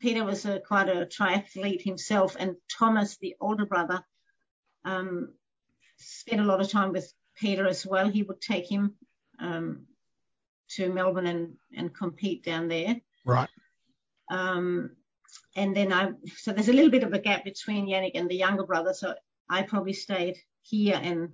Peter 0.00 0.22
was 0.22 0.44
a, 0.44 0.60
quite 0.60 0.90
a 0.90 1.06
triathlete 1.06 1.82
himself, 1.82 2.36
and 2.38 2.56
Thomas, 2.70 3.16
the 3.16 3.36
older 3.40 3.64
brother, 3.64 4.04
um, 4.84 5.32
spent 5.96 6.42
a 6.42 6.44
lot 6.44 6.60
of 6.60 6.70
time 6.70 6.92
with 6.92 7.10
Peter 7.36 7.66
as 7.66 7.86
well. 7.86 8.10
He 8.10 8.22
would 8.22 8.40
take 8.40 8.70
him 8.70 8.96
um, 9.44 9.86
to 10.70 10.92
Melbourne 10.92 11.26
and, 11.26 11.54
and 11.76 11.94
compete 11.94 12.44
down 12.44 12.68
there. 12.68 13.00
Right. 13.24 13.48
Um, 14.30 14.90
and 15.56 15.76
then 15.76 15.92
I, 15.92 16.12
so 16.36 16.52
there's 16.52 16.68
a 16.68 16.72
little 16.72 16.90
bit 16.90 17.02
of 17.02 17.12
a 17.12 17.18
gap 17.18 17.44
between 17.44 17.86
Jannik 17.86 18.12
and 18.14 18.28
the 18.28 18.36
younger 18.36 18.64
brother. 18.64 18.94
So 18.94 19.14
I 19.48 19.62
probably 19.62 19.92
stayed 19.92 20.38
here 20.62 20.98
and 21.00 21.30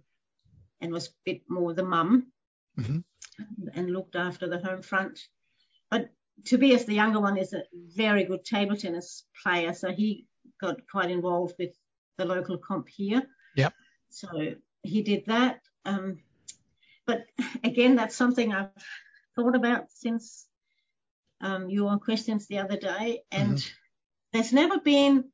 and 0.80 0.92
was 0.92 1.08
a 1.08 1.10
bit 1.24 1.42
more 1.48 1.74
the 1.74 1.84
mum 1.84 2.28
mm-hmm. 2.78 3.00
and 3.74 3.90
looked 3.90 4.16
after 4.16 4.48
the 4.48 4.58
home 4.58 4.80
front. 4.80 5.20
But 5.90 6.08
Tobias, 6.46 6.84
the 6.84 6.94
younger 6.94 7.20
one, 7.20 7.36
is 7.36 7.52
a 7.52 7.64
very 7.94 8.24
good 8.24 8.44
table 8.44 8.76
tennis 8.76 9.24
player, 9.42 9.74
so 9.74 9.92
he 9.92 10.26
got 10.58 10.76
quite 10.90 11.10
involved 11.10 11.54
with 11.58 11.74
the 12.16 12.24
local 12.24 12.56
comp 12.56 12.88
here. 12.88 13.22
Yep. 13.56 13.74
So 14.08 14.54
he 14.82 15.02
did 15.02 15.26
that. 15.26 15.60
Um, 15.84 16.18
but 17.10 17.26
again, 17.64 17.96
that's 17.96 18.14
something 18.14 18.52
I've 18.52 18.68
thought 19.34 19.56
about 19.56 19.86
since 19.90 20.46
um, 21.40 21.68
your 21.68 21.98
questions 21.98 22.46
the 22.46 22.58
other 22.58 22.76
day, 22.76 23.22
and 23.32 23.56
mm-hmm. 23.56 23.70
there's 24.32 24.52
never 24.52 24.78
been, 24.78 25.24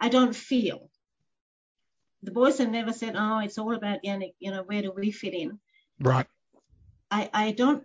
I 0.00 0.10
don't 0.10 0.34
feel. 0.34 0.90
The 2.22 2.30
boys 2.30 2.58
have 2.58 2.70
never 2.70 2.92
said, 2.92 3.14
"Oh, 3.16 3.38
it's 3.38 3.58
all 3.58 3.74
about 3.74 4.02
Jannik." 4.04 4.34
You 4.38 4.52
know, 4.52 4.62
where 4.62 4.82
do 4.82 4.92
we 4.92 5.10
fit 5.10 5.34
in? 5.34 5.58
Right. 6.00 6.26
I 7.10 7.30
I 7.32 7.50
don't. 7.52 7.84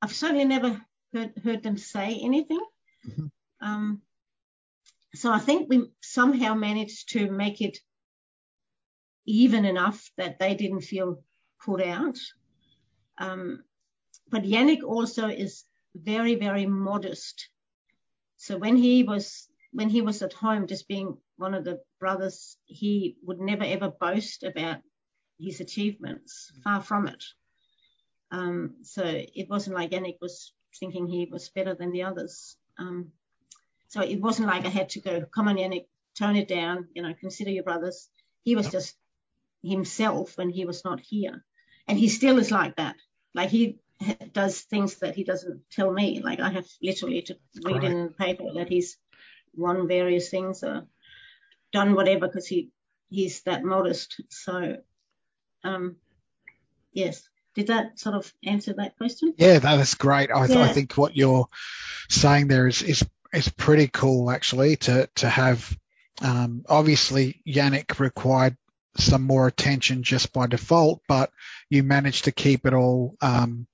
I've 0.00 0.14
certainly 0.14 0.44
never 0.44 0.80
heard 1.12 1.32
heard 1.44 1.62
them 1.62 1.76
say 1.76 2.18
anything. 2.22 2.64
Mm-hmm. 3.06 3.26
Um, 3.60 4.02
so 5.14 5.30
I 5.30 5.38
think 5.38 5.68
we 5.68 5.90
somehow 6.02 6.54
managed 6.54 7.10
to 7.10 7.30
make 7.30 7.60
it 7.60 7.78
even 9.26 9.64
enough 9.64 10.10
that 10.16 10.38
they 10.38 10.54
didn't 10.54 10.82
feel 10.82 11.22
put 11.64 11.82
out. 11.82 12.18
Um, 13.18 13.64
but 14.30 14.42
Jannik 14.42 14.82
also 14.82 15.28
is 15.28 15.64
very, 15.94 16.34
very 16.34 16.66
modest. 16.66 17.48
So 18.36 18.56
when 18.56 18.76
he 18.76 19.02
was 19.02 19.48
when 19.72 19.88
he 19.88 20.02
was 20.02 20.20
at 20.20 20.34
home, 20.34 20.66
just 20.66 20.86
being 20.86 21.16
one 21.36 21.54
of 21.54 21.64
the 21.64 21.80
brothers, 21.98 22.56
he 22.66 23.16
would 23.22 23.40
never 23.40 23.64
ever 23.64 23.90
boast 23.90 24.42
about 24.42 24.78
his 25.38 25.60
achievements. 25.60 26.52
Far 26.62 26.82
from 26.82 27.08
it. 27.08 27.24
Um, 28.30 28.76
so 28.82 29.02
it 29.04 29.48
wasn't 29.48 29.76
like 29.76 29.90
Jannik 29.90 30.18
was 30.20 30.52
thinking 30.78 31.06
he 31.06 31.28
was 31.30 31.50
better 31.50 31.74
than 31.74 31.92
the 31.92 32.02
others. 32.02 32.56
Um, 32.78 33.12
so 33.88 34.00
it 34.00 34.20
wasn't 34.20 34.48
like 34.48 34.64
I 34.64 34.70
had 34.70 34.88
to 34.90 35.00
go, 35.00 35.22
come 35.34 35.48
on, 35.48 35.56
Jannik, 35.56 35.86
tone 36.18 36.36
it 36.36 36.48
down, 36.48 36.88
you 36.94 37.02
know, 37.02 37.12
consider 37.20 37.50
your 37.50 37.64
brothers. 37.64 38.08
He 38.42 38.56
was 38.56 38.70
just 38.70 38.94
himself 39.62 40.36
when 40.38 40.50
he 40.50 40.64
was 40.64 40.84
not 40.84 41.00
here. 41.00 41.44
And 41.88 41.98
he 41.98 42.08
still 42.08 42.38
is 42.38 42.50
like 42.50 42.76
that. 42.76 42.96
Like 43.34 43.50
he 43.50 43.78
does 44.32 44.60
things 44.60 44.96
that 44.96 45.14
he 45.14 45.24
doesn't 45.24 45.62
tell 45.70 45.92
me. 45.92 46.20
Like 46.20 46.40
I 46.40 46.50
have 46.50 46.66
literally 46.82 47.22
to 47.22 47.36
read 47.64 47.84
in 47.84 48.04
the 48.04 48.10
paper 48.10 48.44
that 48.54 48.68
he's 48.68 48.98
won 49.54 49.88
various 49.88 50.28
things 50.28 50.62
or 50.62 50.86
done 51.72 51.94
whatever 51.94 52.26
because 52.26 52.46
he 52.46 52.70
he's 53.10 53.42
that 53.42 53.64
modest. 53.64 54.20
So, 54.30 54.78
um, 55.64 55.96
yes. 56.92 57.28
Did 57.54 57.66
that 57.66 57.98
sort 57.98 58.14
of 58.14 58.32
answer 58.42 58.72
that 58.74 58.96
question? 58.96 59.34
Yeah, 59.36 59.58
that 59.58 59.78
is 59.78 59.94
great. 59.94 60.30
I, 60.30 60.46
yeah. 60.46 60.62
I 60.62 60.68
think 60.68 60.94
what 60.94 61.16
you're 61.16 61.48
saying 62.08 62.48
there 62.48 62.66
is 62.66 62.82
is 62.82 63.04
is 63.34 63.48
pretty 63.50 63.88
cool 63.88 64.30
actually 64.30 64.76
to 64.76 65.08
to 65.16 65.28
have. 65.28 65.76
Um, 66.22 66.64
obviously, 66.68 67.42
Jannik 67.46 67.98
required 67.98 68.56
some 68.96 69.22
more 69.22 69.46
attention 69.46 70.02
just 70.02 70.32
by 70.32 70.46
default, 70.46 71.00
but 71.08 71.30
you 71.70 71.82
managed 71.82 72.24
to 72.24 72.32
keep 72.32 72.66
it 72.66 72.74
all 72.74 73.16
um, 73.20 73.66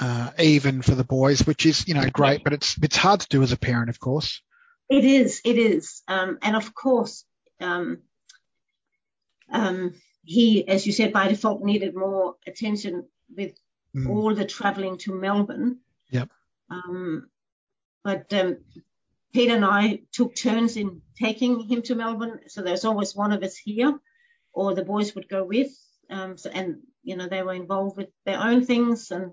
uh, 0.00 0.30
even 0.38 0.82
for 0.82 0.94
the 0.94 1.04
boys, 1.04 1.46
which 1.46 1.66
is 1.66 1.86
you 1.86 1.94
know 1.94 2.08
great. 2.10 2.42
But 2.42 2.52
it's 2.52 2.76
it's 2.82 2.96
hard 2.96 3.20
to 3.20 3.28
do 3.28 3.42
as 3.42 3.52
a 3.52 3.58
parent, 3.58 3.90
of 3.90 4.00
course. 4.00 4.40
It 4.88 5.04
is, 5.04 5.40
it 5.44 5.56
is, 5.56 6.02
um, 6.08 6.38
and 6.42 6.56
of 6.56 6.74
course, 6.74 7.24
um, 7.60 7.98
um, 9.48 9.94
he, 10.24 10.66
as 10.66 10.84
you 10.84 10.92
said, 10.92 11.12
by 11.12 11.28
default 11.28 11.62
needed 11.62 11.94
more 11.94 12.36
attention 12.44 13.06
with 13.36 13.52
mm. 13.94 14.08
all 14.08 14.34
the 14.34 14.44
travelling 14.44 14.98
to 14.98 15.14
Melbourne. 15.14 15.78
Yep. 16.10 16.30
Um, 16.70 17.28
but 18.02 18.32
um, 18.32 18.58
Peter 19.32 19.54
and 19.54 19.64
I 19.64 20.00
took 20.10 20.34
turns 20.34 20.76
in 20.76 21.02
taking 21.16 21.60
him 21.60 21.82
to 21.82 21.94
Melbourne, 21.94 22.40
so 22.48 22.62
there's 22.62 22.84
always 22.84 23.14
one 23.14 23.32
of 23.32 23.44
us 23.44 23.56
here, 23.56 23.98
or 24.52 24.74
the 24.74 24.84
boys 24.84 25.14
would 25.14 25.28
go 25.28 25.44
with. 25.44 25.70
Um, 26.08 26.36
so, 26.36 26.50
and 26.50 26.78
you 27.02 27.16
know 27.16 27.28
they 27.28 27.42
were 27.42 27.54
involved 27.54 27.96
with 27.96 28.08
their 28.24 28.40
own 28.40 28.64
things, 28.64 29.10
and 29.10 29.32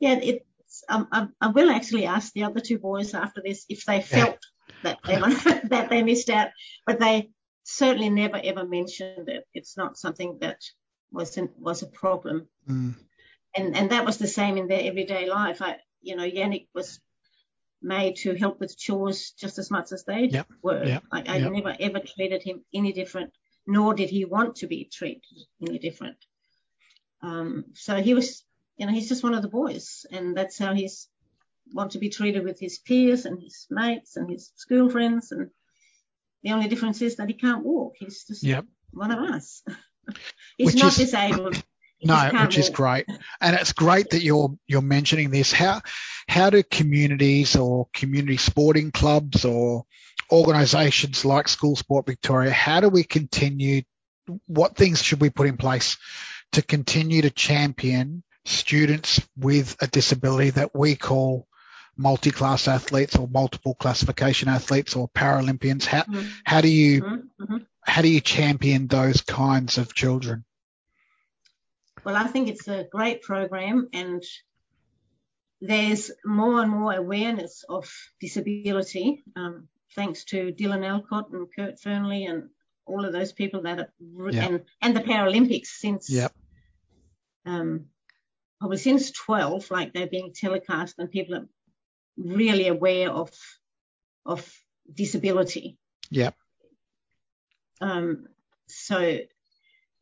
yeah, 0.00 0.18
it's. 0.22 0.44
Um, 0.90 1.08
I, 1.10 1.26
I, 1.40 1.48
will 1.48 1.70
actually 1.70 2.04
ask 2.04 2.32
the 2.34 2.44
other 2.44 2.60
two 2.60 2.78
boys 2.78 3.14
after 3.14 3.40
this 3.42 3.64
if 3.70 3.86
they 3.86 4.02
felt 4.02 4.38
yeah. 4.84 4.94
that 4.94 4.98
they 5.04 5.18
that 5.68 5.88
they 5.88 6.02
missed 6.02 6.28
out, 6.28 6.48
but 6.86 7.00
they 7.00 7.30
certainly 7.64 8.10
never 8.10 8.40
ever 8.42 8.66
mentioned 8.66 9.28
it. 9.28 9.44
It's 9.54 9.76
not 9.76 9.96
something 9.96 10.38
that 10.40 10.60
was 11.10 11.36
an, 11.38 11.48
was 11.58 11.82
a 11.82 11.86
problem, 11.86 12.48
mm. 12.68 12.94
and 13.56 13.76
and 13.76 13.90
that 13.90 14.04
was 14.04 14.18
the 14.18 14.26
same 14.26 14.56
in 14.58 14.68
their 14.68 14.82
everyday 14.82 15.26
life. 15.28 15.62
I, 15.62 15.76
you 16.02 16.16
know, 16.16 16.28
Jannik 16.28 16.68
was 16.74 17.00
made 17.82 18.16
to 18.16 18.34
help 18.34 18.60
with 18.60 18.76
chores 18.76 19.32
just 19.32 19.58
as 19.58 19.70
much 19.70 19.92
as 19.92 20.04
they 20.04 20.24
yep. 20.24 20.46
were. 20.62 20.84
Yep. 20.84 21.04
Like 21.12 21.28
I 21.28 21.36
yep. 21.38 21.52
never 21.52 21.76
ever 21.78 22.00
treated 22.00 22.42
him 22.42 22.64
any 22.74 22.92
different, 22.92 23.32
nor 23.68 23.94
did 23.94 24.10
he 24.10 24.24
want 24.24 24.56
to 24.56 24.66
be 24.66 24.88
treated 24.92 25.22
any 25.62 25.78
different. 25.78 26.16
Um, 27.22 27.66
so 27.74 28.02
he 28.02 28.14
was 28.14 28.44
you 28.78 28.86
know, 28.86 28.92
he's 28.92 29.08
just 29.08 29.24
one 29.24 29.34
of 29.34 29.42
the 29.42 29.48
boys, 29.48 30.06
and 30.10 30.36
that's 30.36 30.56
how 30.56 30.72
he's 30.72 31.08
want 31.74 31.92
to 31.92 31.98
be 31.98 32.08
treated 32.08 32.44
with 32.44 32.58
his 32.58 32.78
peers 32.78 33.26
and 33.26 33.42
his 33.42 33.66
mates 33.68 34.16
and 34.16 34.30
his 34.30 34.52
school 34.56 34.88
friends. 34.88 35.32
And 35.32 35.50
the 36.42 36.52
only 36.52 36.68
difference 36.68 37.02
is 37.02 37.16
that 37.16 37.28
he 37.28 37.34
can't 37.34 37.64
walk. 37.64 37.94
He's 37.98 38.24
just 38.24 38.42
yep. 38.42 38.64
one 38.92 39.10
of 39.10 39.18
us. 39.18 39.62
he's 40.56 40.72
which 40.72 40.82
not 40.82 40.92
is, 40.92 40.98
disabled. 40.98 41.62
no, 42.04 42.30
which 42.40 42.56
is 42.56 42.70
great, 42.70 43.06
and 43.40 43.56
it's 43.56 43.72
great 43.72 44.10
that 44.10 44.22
you're 44.22 44.56
you're 44.68 44.80
mentioning 44.80 45.30
this. 45.30 45.52
How 45.52 45.82
how 46.28 46.48
do 46.50 46.62
communities 46.62 47.56
or 47.56 47.88
community 47.92 48.36
sporting 48.36 48.92
clubs 48.92 49.44
or 49.44 49.86
organisations 50.30 51.24
like 51.24 51.48
School 51.48 51.76
Sport 51.76 52.06
Victoria, 52.06 52.50
how 52.50 52.80
do 52.80 52.88
we 52.88 53.04
continue? 53.04 53.82
What 54.46 54.76
things 54.76 55.02
should 55.02 55.20
we 55.20 55.30
put 55.30 55.46
in 55.46 55.56
place 55.56 55.96
to 56.52 56.62
continue 56.62 57.22
to 57.22 57.30
champion 57.30 58.22
students 58.44 59.20
with 59.36 59.76
a 59.80 59.86
disability 59.86 60.50
that 60.50 60.74
we 60.74 60.96
call 60.96 61.46
multi-class 61.96 62.68
athletes 62.68 63.16
or 63.16 63.28
multiple 63.28 63.74
classification 63.74 64.48
athletes 64.48 64.94
or 64.94 65.08
Paralympians. 65.08 65.84
How, 65.84 66.02
mm-hmm. 66.02 66.26
how 66.44 66.60
do 66.60 66.68
you 66.68 67.02
mm-hmm. 67.02 67.42
mm-hmm. 67.42 67.56
how 67.82 68.02
do 68.02 68.08
you 68.08 68.20
champion 68.20 68.86
those 68.86 69.20
kinds 69.20 69.78
of 69.78 69.94
children? 69.94 70.44
Well, 72.04 72.16
I 72.16 72.28
think 72.28 72.48
it's 72.48 72.68
a 72.68 72.86
great 72.90 73.22
program 73.22 73.88
and 73.92 74.22
there's 75.60 76.12
more 76.24 76.62
and 76.62 76.70
more 76.70 76.94
awareness 76.94 77.64
of 77.68 77.92
disability, 78.20 79.24
um, 79.34 79.66
thanks 79.94 80.24
to 80.24 80.52
Dylan 80.52 80.86
Alcott 80.86 81.30
and 81.32 81.48
Kurt 81.54 81.80
Fearnley 81.80 82.28
and 82.28 82.50
all 82.86 83.04
of 83.04 83.12
those 83.12 83.32
people 83.32 83.62
that 83.62 83.78
are, 83.80 83.92
yep. 84.30 84.50
and, 84.50 84.64
and 84.80 84.96
the 84.96 85.00
Paralympics 85.00 85.66
since 85.66 86.08
yep. 86.10 86.32
um, 87.44 87.86
probably 88.58 88.78
since 88.78 89.10
12, 89.12 89.70
like 89.70 89.92
they're 89.92 90.06
being 90.06 90.32
telecast 90.32 90.96
and 90.98 91.10
people 91.10 91.34
are 91.34 91.48
really 92.16 92.68
aware 92.68 93.10
of 93.10 93.30
of 94.26 94.52
disability. 94.92 95.78
Yeah. 96.10 96.30
Um, 97.80 98.26
so, 98.66 99.18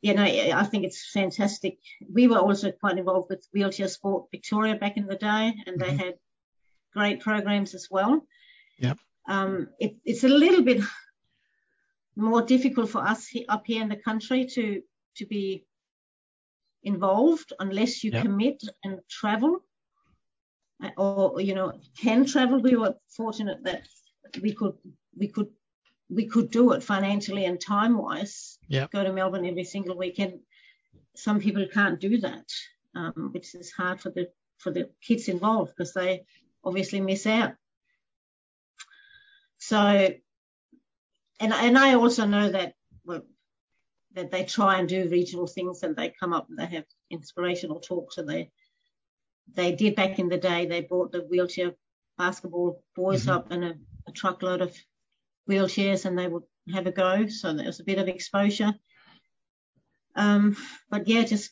you 0.00 0.14
know, 0.14 0.24
I 0.24 0.64
think 0.64 0.84
it's 0.84 1.10
fantastic. 1.12 1.78
We 2.12 2.26
were 2.26 2.38
also 2.38 2.72
quite 2.72 2.98
involved 2.98 3.30
with 3.30 3.46
Wheelchair 3.52 3.88
Sport 3.88 4.26
Victoria 4.30 4.74
back 4.74 4.96
in 4.96 5.06
the 5.06 5.16
day, 5.16 5.54
and 5.66 5.78
mm-hmm. 5.78 5.96
they 5.96 6.04
had 6.04 6.14
great 6.92 7.20
programs 7.20 7.74
as 7.74 7.88
well. 7.90 8.26
Yeah. 8.78 8.94
Um, 9.28 9.68
it, 9.78 9.96
it's 10.04 10.24
a 10.24 10.28
little 10.28 10.62
bit 10.62 10.82
more 12.16 12.42
difficult 12.42 12.90
for 12.90 13.02
us 13.06 13.28
up 13.48 13.64
here 13.66 13.82
in 13.82 13.88
the 13.88 13.96
country 13.96 14.46
to 14.46 14.82
to 15.16 15.26
be 15.26 15.66
involved 16.82 17.52
unless 17.58 18.04
you 18.04 18.10
yep. 18.12 18.22
commit 18.22 18.62
and 18.84 19.00
travel. 19.10 19.60
Uh, 20.82 20.90
or 20.98 21.40
you 21.40 21.54
know 21.54 21.72
can 21.98 22.26
travel. 22.26 22.60
We 22.60 22.76
were 22.76 22.94
fortunate 23.08 23.64
that 23.64 23.82
we 24.42 24.52
could 24.52 24.74
we 25.16 25.28
could 25.28 25.48
we 26.08 26.26
could 26.26 26.50
do 26.50 26.72
it 26.72 26.82
financially 26.82 27.46
and 27.46 27.60
time 27.60 27.96
wise 27.98 28.58
yeah. 28.68 28.86
Go 28.92 29.02
to 29.02 29.12
melbourne 29.12 29.46
every 29.46 29.64
single 29.64 29.96
weekend. 29.96 30.40
Some 31.14 31.40
people 31.40 31.66
can't 31.72 31.98
do 31.98 32.18
that 32.18 32.46
um, 32.96 33.30
which 33.32 33.54
is 33.54 33.70
hard 33.70 34.00
for 34.00 34.10
the 34.10 34.28
for 34.58 34.70
the 34.70 34.90
kids 35.02 35.28
involved 35.28 35.72
because 35.76 35.92
they 35.92 36.24
obviously 36.64 37.00
miss 37.00 37.26
out 37.26 37.54
so 39.58 39.78
and 39.78 41.52
and 41.52 41.78
i 41.78 41.94
also 41.94 42.26
know 42.26 42.50
that 42.50 42.74
well 43.04 43.22
that 44.14 44.30
they 44.30 44.44
try 44.44 44.78
and 44.78 44.88
do 44.88 45.08
regional 45.10 45.46
things 45.46 45.82
and 45.82 45.94
they 45.94 46.12
come 46.18 46.32
up 46.32 46.48
and 46.48 46.58
they 46.58 46.66
have 46.66 46.84
inspirational 47.10 47.80
talks 47.80 48.18
and 48.18 48.28
they 48.28 48.50
they 49.54 49.72
did 49.72 49.94
back 49.94 50.18
in 50.18 50.28
the 50.28 50.38
day. 50.38 50.66
They 50.66 50.80
brought 50.80 51.12
the 51.12 51.20
wheelchair 51.20 51.74
basketball 52.18 52.82
boys 52.94 53.22
mm-hmm. 53.22 53.30
up 53.30 53.52
in 53.52 53.62
a, 53.62 53.74
a, 54.08 54.12
truckload 54.12 54.62
of 54.62 54.74
wheelchairs 55.48 56.04
and 56.04 56.18
they 56.18 56.26
would 56.26 56.42
have 56.72 56.86
a 56.86 56.92
go. 56.92 57.26
So 57.28 57.52
there 57.52 57.66
was 57.66 57.80
a 57.80 57.84
bit 57.84 57.98
of 57.98 58.08
exposure. 58.08 58.74
Um, 60.14 60.56
but 60.90 61.06
yeah, 61.06 61.24
just 61.24 61.50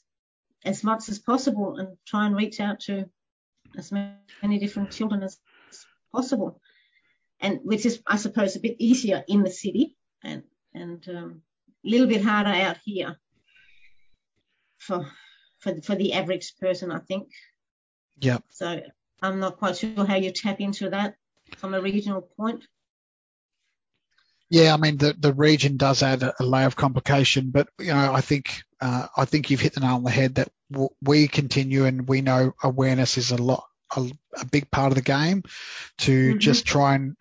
as 0.64 0.82
much 0.82 1.08
as 1.08 1.18
possible 1.18 1.76
and 1.76 1.96
try 2.06 2.26
and 2.26 2.34
reach 2.34 2.60
out 2.60 2.80
to 2.80 3.04
as 3.76 3.92
many 3.92 4.58
different 4.58 4.90
children 4.90 5.22
as 5.22 5.38
possible. 6.12 6.60
And 7.44 7.61
which 7.62 7.85
is, 7.85 8.02
I 8.07 8.16
suppose, 8.16 8.57
a 8.57 8.61
bit 8.61 8.76
easier 8.78 9.22
in 9.28 9.42
the 9.42 9.50
city 9.50 9.96
and 10.22 10.42
and 10.72 11.07
um, 11.09 11.42
a 11.85 11.88
little 11.88 12.07
bit 12.07 12.22
harder 12.22 12.50
out 12.50 12.78
here 12.83 13.16
for 14.78 15.07
for 15.61 15.80
for 15.83 15.94
the 15.94 16.14
average 16.14 16.54
person, 16.59 16.90
I 16.90 17.00
think. 17.00 17.28
Yeah. 18.18 18.38
So 18.48 18.80
I'm 19.20 19.40
not 19.40 19.59
quite 19.59 19.76
sure 19.76 20.07
how 20.07 20.16
you 20.16 20.30
tap 20.30 20.61
into 20.61 20.90
that 20.90 21.16
from 21.59 21.74
a 21.74 21.83
regional 21.83 22.22
point. 22.22 22.64
Yeah, 24.50 24.72
I 24.72 24.76
mean 24.76 24.98
the, 24.98 25.14
the 25.18 25.33
region 25.33 25.76
does 25.76 26.02
add 26.02 26.22
a, 26.22 26.35
a 26.40 26.44
layer 26.44 26.66
of 26.66 26.76
complication, 26.76 27.50
but 27.50 27.68
you 27.78 27.92
know 27.92 28.12
I 28.12 28.20
think 28.20 28.62
uh, 28.80 29.07
I 29.16 29.24
think 29.26 29.50
you've 29.50 29.61
hit 29.61 29.74
the 29.74 29.80
nail 29.80 29.96
on 29.96 30.04
the 30.04 30.11
head 30.11 30.37
that 30.37 30.48
w- 30.70 30.94
we 31.02 31.28
continue 31.28 31.85
and 31.85 32.09
we 32.09 32.20
know 32.20 32.54
awareness 32.62 33.18
is 33.18 33.33
a 33.33 33.37
lot 33.37 33.64
a, 33.96 34.11
a 34.40 34.46
big 34.46 34.70
part 34.70 34.92
of 34.92 34.96
the 34.96 35.02
game 35.02 35.42
to 35.98 36.30
mm-hmm. 36.30 36.38
just 36.38 36.66
try 36.66 36.94
and 36.94 37.16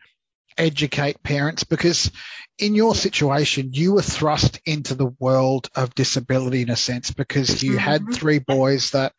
educate 0.57 1.21
parents 1.23 1.63
because 1.63 2.11
in 2.59 2.75
your 2.75 2.95
situation 2.95 3.71
you 3.73 3.93
were 3.93 4.01
thrust 4.01 4.59
into 4.65 4.95
the 4.95 5.13
world 5.19 5.69
of 5.75 5.95
disability 5.95 6.61
in 6.61 6.69
a 6.69 6.75
sense 6.75 7.11
because 7.11 7.63
you 7.63 7.71
mm-hmm. 7.71 7.79
had 7.79 8.13
three 8.13 8.39
boys 8.39 8.91
that 8.91 9.13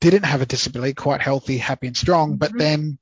didn't 0.00 0.24
have 0.24 0.42
a 0.42 0.46
disability, 0.46 0.94
quite 0.94 1.20
healthy, 1.20 1.58
happy 1.58 1.86
and 1.86 1.96
strong, 1.96 2.36
but 2.36 2.50
mm-hmm. 2.50 2.58
then. 2.58 2.98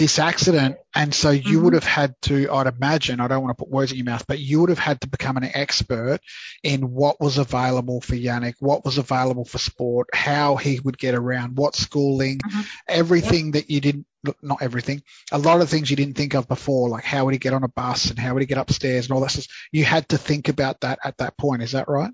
This 0.00 0.18
accident. 0.18 0.78
And 0.94 1.14
so 1.14 1.28
you 1.28 1.42
mm-hmm. 1.42 1.64
would 1.64 1.74
have 1.74 1.84
had 1.84 2.14
to, 2.22 2.50
I'd 2.50 2.66
imagine, 2.66 3.20
I 3.20 3.28
don't 3.28 3.42
want 3.42 3.54
to 3.56 3.62
put 3.62 3.70
words 3.70 3.92
in 3.92 3.98
your 3.98 4.06
mouth, 4.06 4.24
but 4.26 4.38
you 4.38 4.60
would 4.60 4.70
have 4.70 4.78
had 4.78 4.98
to 5.02 5.08
become 5.08 5.36
an 5.36 5.44
expert 5.52 6.20
in 6.62 6.90
what 6.90 7.20
was 7.20 7.36
available 7.36 8.00
for 8.00 8.14
Jannik, 8.14 8.54
what 8.60 8.82
was 8.82 8.96
available 8.96 9.44
for 9.44 9.58
sport, 9.58 10.08
how 10.14 10.56
he 10.56 10.80
would 10.80 10.96
get 10.96 11.14
around, 11.14 11.58
what 11.58 11.76
schooling, 11.76 12.38
mm-hmm. 12.38 12.60
everything 12.88 13.48
yep. 13.48 13.52
that 13.52 13.70
you 13.70 13.82
didn't, 13.82 14.06
not 14.40 14.62
everything, 14.62 15.02
a 15.32 15.38
lot 15.38 15.60
of 15.60 15.68
things 15.68 15.90
you 15.90 15.96
didn't 15.96 16.16
think 16.16 16.32
of 16.32 16.48
before, 16.48 16.88
like 16.88 17.04
how 17.04 17.26
would 17.26 17.34
he 17.34 17.38
get 17.38 17.52
on 17.52 17.62
a 17.62 17.68
bus 17.68 18.08
and 18.08 18.18
how 18.18 18.32
would 18.32 18.40
he 18.40 18.46
get 18.46 18.56
upstairs 18.56 19.04
and 19.04 19.12
all 19.12 19.20
that 19.20 19.32
stuff. 19.32 19.48
You 19.70 19.84
had 19.84 20.08
to 20.08 20.16
think 20.16 20.48
about 20.48 20.80
that 20.80 20.98
at 21.04 21.18
that 21.18 21.36
point. 21.36 21.62
Is 21.62 21.72
that 21.72 21.88
right? 21.88 22.10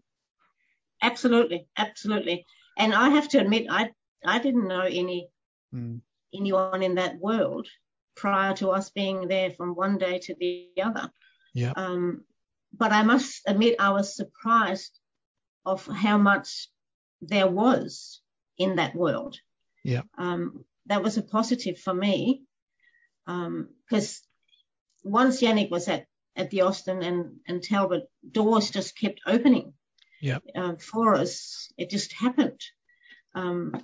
Absolutely. 1.00 1.68
Absolutely. 1.76 2.46
And 2.76 2.92
I 2.92 3.10
have 3.10 3.28
to 3.28 3.38
admit, 3.38 3.68
I 3.70 3.90
I 4.24 4.40
didn't 4.40 4.66
know 4.66 4.80
any 4.80 5.28
mm. 5.72 6.00
Anyone 6.34 6.82
in 6.82 6.96
that 6.96 7.18
world 7.18 7.68
prior 8.14 8.54
to 8.54 8.70
us 8.70 8.90
being 8.90 9.28
there 9.28 9.50
from 9.50 9.74
one 9.74 9.98
day 9.98 10.18
to 10.18 10.34
the 10.38 10.68
other. 10.82 11.10
Yeah. 11.54 11.72
Um, 11.76 12.24
but 12.72 12.92
I 12.92 13.02
must 13.02 13.42
admit, 13.46 13.76
I 13.78 13.90
was 13.90 14.16
surprised 14.16 14.98
of 15.64 15.86
how 15.86 16.18
much 16.18 16.68
there 17.20 17.48
was 17.48 18.20
in 18.58 18.76
that 18.76 18.94
world. 18.94 19.38
Yeah. 19.84 20.02
Um, 20.18 20.64
that 20.86 21.02
was 21.02 21.16
a 21.16 21.22
positive 21.22 21.78
for 21.78 21.94
me 21.94 22.42
because 23.26 24.22
um, 25.04 25.12
once 25.12 25.40
Jannik 25.40 25.70
was 25.70 25.88
at, 25.88 26.06
at 26.36 26.50
the 26.50 26.62
Austin 26.62 27.02
and, 27.02 27.36
and 27.48 27.62
Talbot, 27.62 28.04
doors 28.30 28.70
just 28.70 28.98
kept 28.98 29.20
opening 29.26 29.74
yeah. 30.20 30.38
Um, 30.54 30.76
for 30.78 31.14
us. 31.14 31.72
It 31.76 31.90
just 31.90 32.12
happened. 32.12 32.60
Um, 33.34 33.74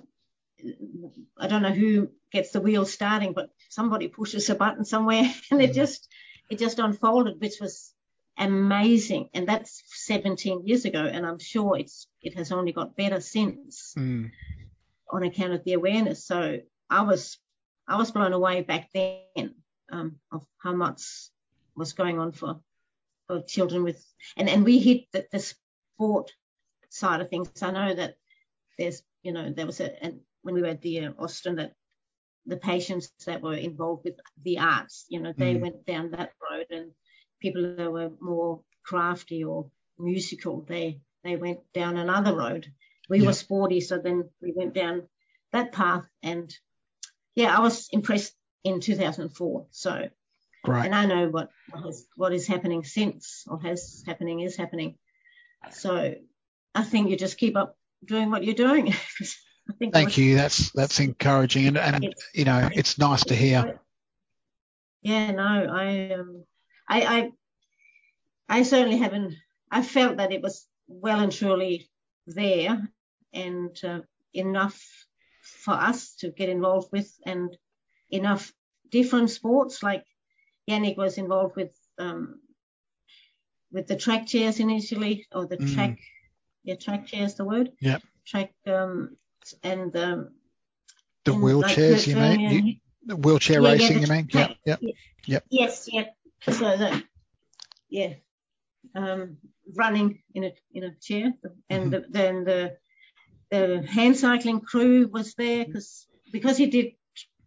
I 1.37 1.47
don't 1.47 1.61
know 1.61 1.73
who 1.73 2.09
gets 2.31 2.51
the 2.51 2.61
wheel 2.61 2.85
starting, 2.85 3.33
but 3.33 3.49
somebody 3.69 4.07
pushes 4.07 4.49
a 4.49 4.55
button 4.55 4.85
somewhere 4.85 5.23
and 5.51 5.61
it 5.61 5.73
just 5.73 6.07
it 6.49 6.59
just 6.59 6.79
unfolded, 6.79 7.39
which 7.39 7.59
was 7.59 7.93
amazing. 8.37 9.29
And 9.33 9.47
that's 9.47 9.83
17 9.87 10.67
years 10.67 10.85
ago, 10.85 11.03
and 11.03 11.25
I'm 11.25 11.39
sure 11.39 11.77
it's 11.77 12.07
it 12.21 12.35
has 12.35 12.51
only 12.51 12.71
got 12.71 12.95
better 12.95 13.21
since 13.21 13.93
mm. 13.97 14.31
on 15.11 15.23
account 15.23 15.53
of 15.53 15.63
the 15.63 15.73
awareness. 15.73 16.25
So 16.25 16.59
I 16.89 17.01
was 17.01 17.37
I 17.87 17.97
was 17.97 18.11
blown 18.11 18.33
away 18.33 18.61
back 18.61 18.89
then 18.93 19.55
um, 19.91 20.17
of 20.31 20.45
how 20.57 20.73
much 20.73 21.01
was 21.75 21.93
going 21.93 22.19
on 22.19 22.31
for 22.31 22.59
for 23.27 23.41
children 23.41 23.83
with 23.83 24.03
and 24.37 24.49
and 24.49 24.63
we 24.63 24.79
hit 24.79 25.11
the, 25.11 25.25
the 25.31 25.39
sport 25.39 26.31
side 26.89 27.21
of 27.21 27.29
things. 27.29 27.49
I 27.61 27.71
know 27.71 27.93
that 27.93 28.15
there's, 28.77 29.01
you 29.23 29.31
know, 29.31 29.51
there 29.51 29.65
was 29.65 29.79
a, 29.79 30.03
and 30.03 30.19
when 30.43 30.55
we 30.55 30.61
were 30.61 30.67
at 30.67 30.81
the 30.81 31.05
uh, 31.05 31.11
Austin, 31.17 31.55
that 31.55 31.73
the 32.45 32.57
patients 32.57 33.11
that 33.25 33.41
were 33.41 33.55
involved 33.55 34.03
with 34.03 34.19
the 34.43 34.59
arts, 34.59 35.05
you 35.09 35.19
know, 35.19 35.33
they 35.35 35.55
mm. 35.55 35.61
went 35.61 35.85
down 35.85 36.11
that 36.11 36.31
road, 36.51 36.67
and 36.69 36.91
people 37.41 37.75
that 37.75 37.91
were 37.91 38.11
more 38.21 38.61
crafty 38.83 39.43
or 39.43 39.69
musical, 39.97 40.61
they 40.61 40.99
they 41.23 41.35
went 41.37 41.59
down 41.73 41.97
another 41.97 42.35
road. 42.35 42.71
We 43.09 43.19
yeah. 43.19 43.27
were 43.27 43.33
sporty, 43.33 43.81
so 43.81 43.97
then 43.97 44.29
we 44.41 44.53
went 44.55 44.73
down 44.73 45.07
that 45.51 45.71
path, 45.71 46.05
and 46.21 46.53
yeah, 47.35 47.55
I 47.55 47.61
was 47.61 47.87
impressed 47.91 48.33
in 48.63 48.79
2004. 48.79 49.67
So, 49.71 50.09
right. 50.67 50.85
and 50.85 50.93
I 50.93 51.05
know 51.05 51.29
what 51.29 51.49
what, 51.69 51.85
has, 51.85 52.05
what 52.15 52.33
is 52.33 52.47
happening 52.47 52.83
since, 52.83 53.45
or 53.47 53.59
has 53.61 54.03
happening 54.05 54.41
is 54.41 54.57
happening. 54.57 54.97
So 55.71 56.15
I 56.75 56.83
think 56.83 57.09
you 57.09 57.15
just 57.15 57.37
keep 57.37 57.55
up 57.55 57.77
doing 58.03 58.29
what 58.31 58.43
you're 58.43 58.55
doing. 58.55 58.93
Thank 59.91 60.17
you. 60.17 60.35
That's 60.35 60.71
that's 60.71 60.99
encouraging, 60.99 61.67
and 61.67 61.77
and 61.77 62.15
you 62.33 62.45
know 62.45 62.69
it's 62.73 62.97
nice 62.97 63.23
to 63.25 63.35
hear. 63.35 63.79
Yeah, 65.01 65.31
no, 65.31 65.43
I 65.43 66.13
um, 66.13 66.43
I 66.87 67.01
I 67.01 67.31
I 68.49 68.63
certainly 68.63 68.97
haven't. 68.97 69.35
I 69.71 69.81
felt 69.81 70.17
that 70.17 70.31
it 70.31 70.41
was 70.41 70.67
well 70.87 71.19
and 71.19 71.31
truly 71.31 71.89
there, 72.27 72.89
and 73.33 73.79
uh, 73.83 74.01
enough 74.33 74.81
for 75.41 75.73
us 75.73 76.15
to 76.15 76.29
get 76.29 76.49
involved 76.49 76.91
with, 76.91 77.11
and 77.25 77.55
enough 78.09 78.51
different 78.89 79.29
sports. 79.29 79.81
Like 79.81 80.05
Jannik 80.69 80.97
was 80.97 81.17
involved 81.17 81.55
with 81.55 81.71
um, 81.97 82.39
with 83.71 83.87
the 83.87 83.95
track 83.95 84.27
chairs 84.27 84.59
initially, 84.59 85.25
or 85.31 85.45
the 85.45 85.57
mm. 85.57 85.73
track, 85.73 85.99
yeah, 86.63 86.75
track 86.75 87.07
chairs, 87.07 87.35
the 87.35 87.45
word. 87.45 87.71
Yeah. 87.81 87.99
Track 88.25 88.53
um, 88.67 89.17
and 89.63 89.95
um, 89.95 90.29
the 91.25 91.31
wheelchairs, 91.31 91.91
like, 91.91 92.07
you 92.07 92.15
mean? 92.15 92.65
You, 92.65 92.75
the 93.05 93.15
wheelchair 93.15 93.61
yeah, 93.61 93.71
racing, 93.71 93.97
yeah, 93.97 94.05
you 94.05 94.11
mean? 94.11 94.29
yeah 94.31 94.47
yeah 94.65 94.75
yep, 94.81 94.95
yep. 95.25 95.43
Yes, 95.49 95.89
yeah. 95.91 96.05
So 96.49 96.77
the, 96.77 97.03
yeah, 97.89 98.13
um, 98.95 99.37
running 99.75 100.21
in 100.33 100.45
a 100.45 100.53
in 100.73 100.83
a 100.83 100.95
chair, 100.95 101.33
and 101.69 101.83
mm-hmm. 101.83 101.89
the, 101.89 102.05
then 102.09 102.43
the 102.43 102.77
the 103.51 103.85
hand 103.87 104.17
cycling 104.17 104.61
crew 104.61 105.07
was 105.07 105.35
there 105.35 105.65
because 105.65 106.07
because 106.31 106.57
he 106.57 106.67
did 106.67 106.93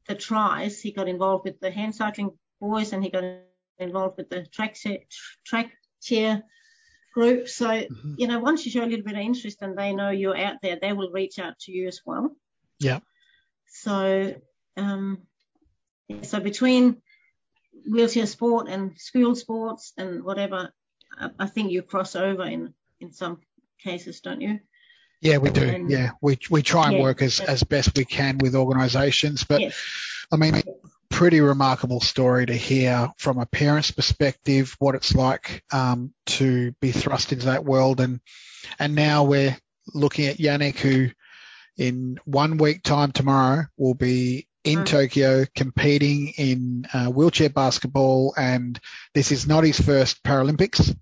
the 0.08 0.14
tries, 0.14 0.80
he 0.80 0.92
got 0.92 1.08
involved 1.08 1.44
with 1.44 1.60
the 1.60 1.70
hand 1.70 1.94
cycling 1.94 2.30
boys, 2.60 2.92
and 2.92 3.02
he 3.02 3.10
got 3.10 3.24
involved 3.78 4.16
with 4.16 4.30
the 4.30 4.46
track 4.46 4.76
track 5.44 5.72
chair 6.00 6.42
group. 7.16 7.48
So, 7.48 7.66
mm-hmm. 7.66 8.14
you 8.18 8.26
know, 8.28 8.38
once 8.40 8.64
you 8.64 8.70
show 8.70 8.84
a 8.84 8.90
little 8.90 9.04
bit 9.04 9.14
of 9.14 9.20
interest 9.20 9.62
and 9.62 9.76
they 9.76 9.94
know 9.94 10.10
you're 10.10 10.36
out 10.36 10.56
there, 10.62 10.78
they 10.80 10.92
will 10.92 11.10
reach 11.10 11.38
out 11.38 11.58
to 11.60 11.72
you 11.72 11.88
as 11.88 12.02
well. 12.04 12.36
Yeah. 12.78 13.00
So, 13.68 14.34
um, 14.76 15.22
so 16.22 16.40
between 16.40 17.00
wheelchair 17.90 18.26
sport 18.26 18.68
and 18.68 18.98
school 18.98 19.34
sports 19.34 19.94
and 19.96 20.22
whatever, 20.24 20.70
I, 21.18 21.30
I 21.38 21.46
think 21.46 21.72
you 21.72 21.82
cross 21.82 22.16
over 22.16 22.44
in, 22.44 22.74
in 23.00 23.12
some 23.12 23.40
cases, 23.82 24.20
don't 24.20 24.42
you? 24.42 24.60
Yeah, 25.22 25.38
we 25.38 25.48
do. 25.48 25.64
And, 25.64 25.90
yeah, 25.90 26.10
we 26.20 26.38
we 26.50 26.62
try 26.62 26.88
and 26.88 26.96
yeah, 26.96 27.02
work 27.02 27.22
as, 27.22 27.40
as 27.40 27.64
best 27.64 27.96
we 27.96 28.04
can 28.04 28.36
with 28.36 28.54
organisations, 28.54 29.44
but 29.44 29.60
yes. 29.60 29.74
I 30.30 30.36
mean, 30.36 30.62
pretty 31.16 31.40
remarkable 31.40 31.98
story 31.98 32.44
to 32.44 32.52
hear 32.52 33.08
from 33.16 33.38
a 33.38 33.46
parent's 33.46 33.90
perspective, 33.90 34.76
what 34.78 34.94
it's 34.94 35.14
like 35.14 35.64
um, 35.72 36.12
to 36.26 36.72
be 36.82 36.92
thrust 36.92 37.32
into 37.32 37.46
that 37.46 37.64
world. 37.64 38.00
And 38.00 38.20
and 38.78 38.94
now 38.94 39.24
we're 39.24 39.56
looking 39.94 40.26
at 40.26 40.36
Jannik, 40.36 40.76
who 40.76 41.08
in 41.78 42.20
one 42.26 42.58
week 42.58 42.82
time 42.82 43.12
tomorrow 43.12 43.64
will 43.78 43.94
be 43.94 44.46
in 44.62 44.80
mm. 44.80 44.84
Tokyo 44.84 45.46
competing 45.54 46.34
in 46.36 46.86
uh, 46.92 47.06
wheelchair 47.06 47.48
basketball, 47.48 48.34
and 48.36 48.78
this 49.14 49.32
is 49.32 49.46
not 49.46 49.64
his 49.64 49.80
first 49.80 50.22
Paralympics. 50.22 50.94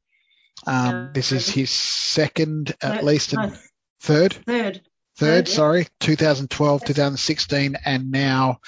Um, 0.64 1.10
this 1.12 1.32
is 1.32 1.48
his 1.48 1.70
second, 1.70 2.72
at 2.80 3.02
no, 3.02 3.02
least, 3.02 3.34
no. 3.34 3.52
third. 4.00 4.32
Third. 4.32 4.80
Third, 5.16 5.46
third 5.46 5.48
sorry, 5.48 5.88
2012, 5.98 6.84
2016, 6.84 7.76
and 7.84 8.12
now 8.12 8.60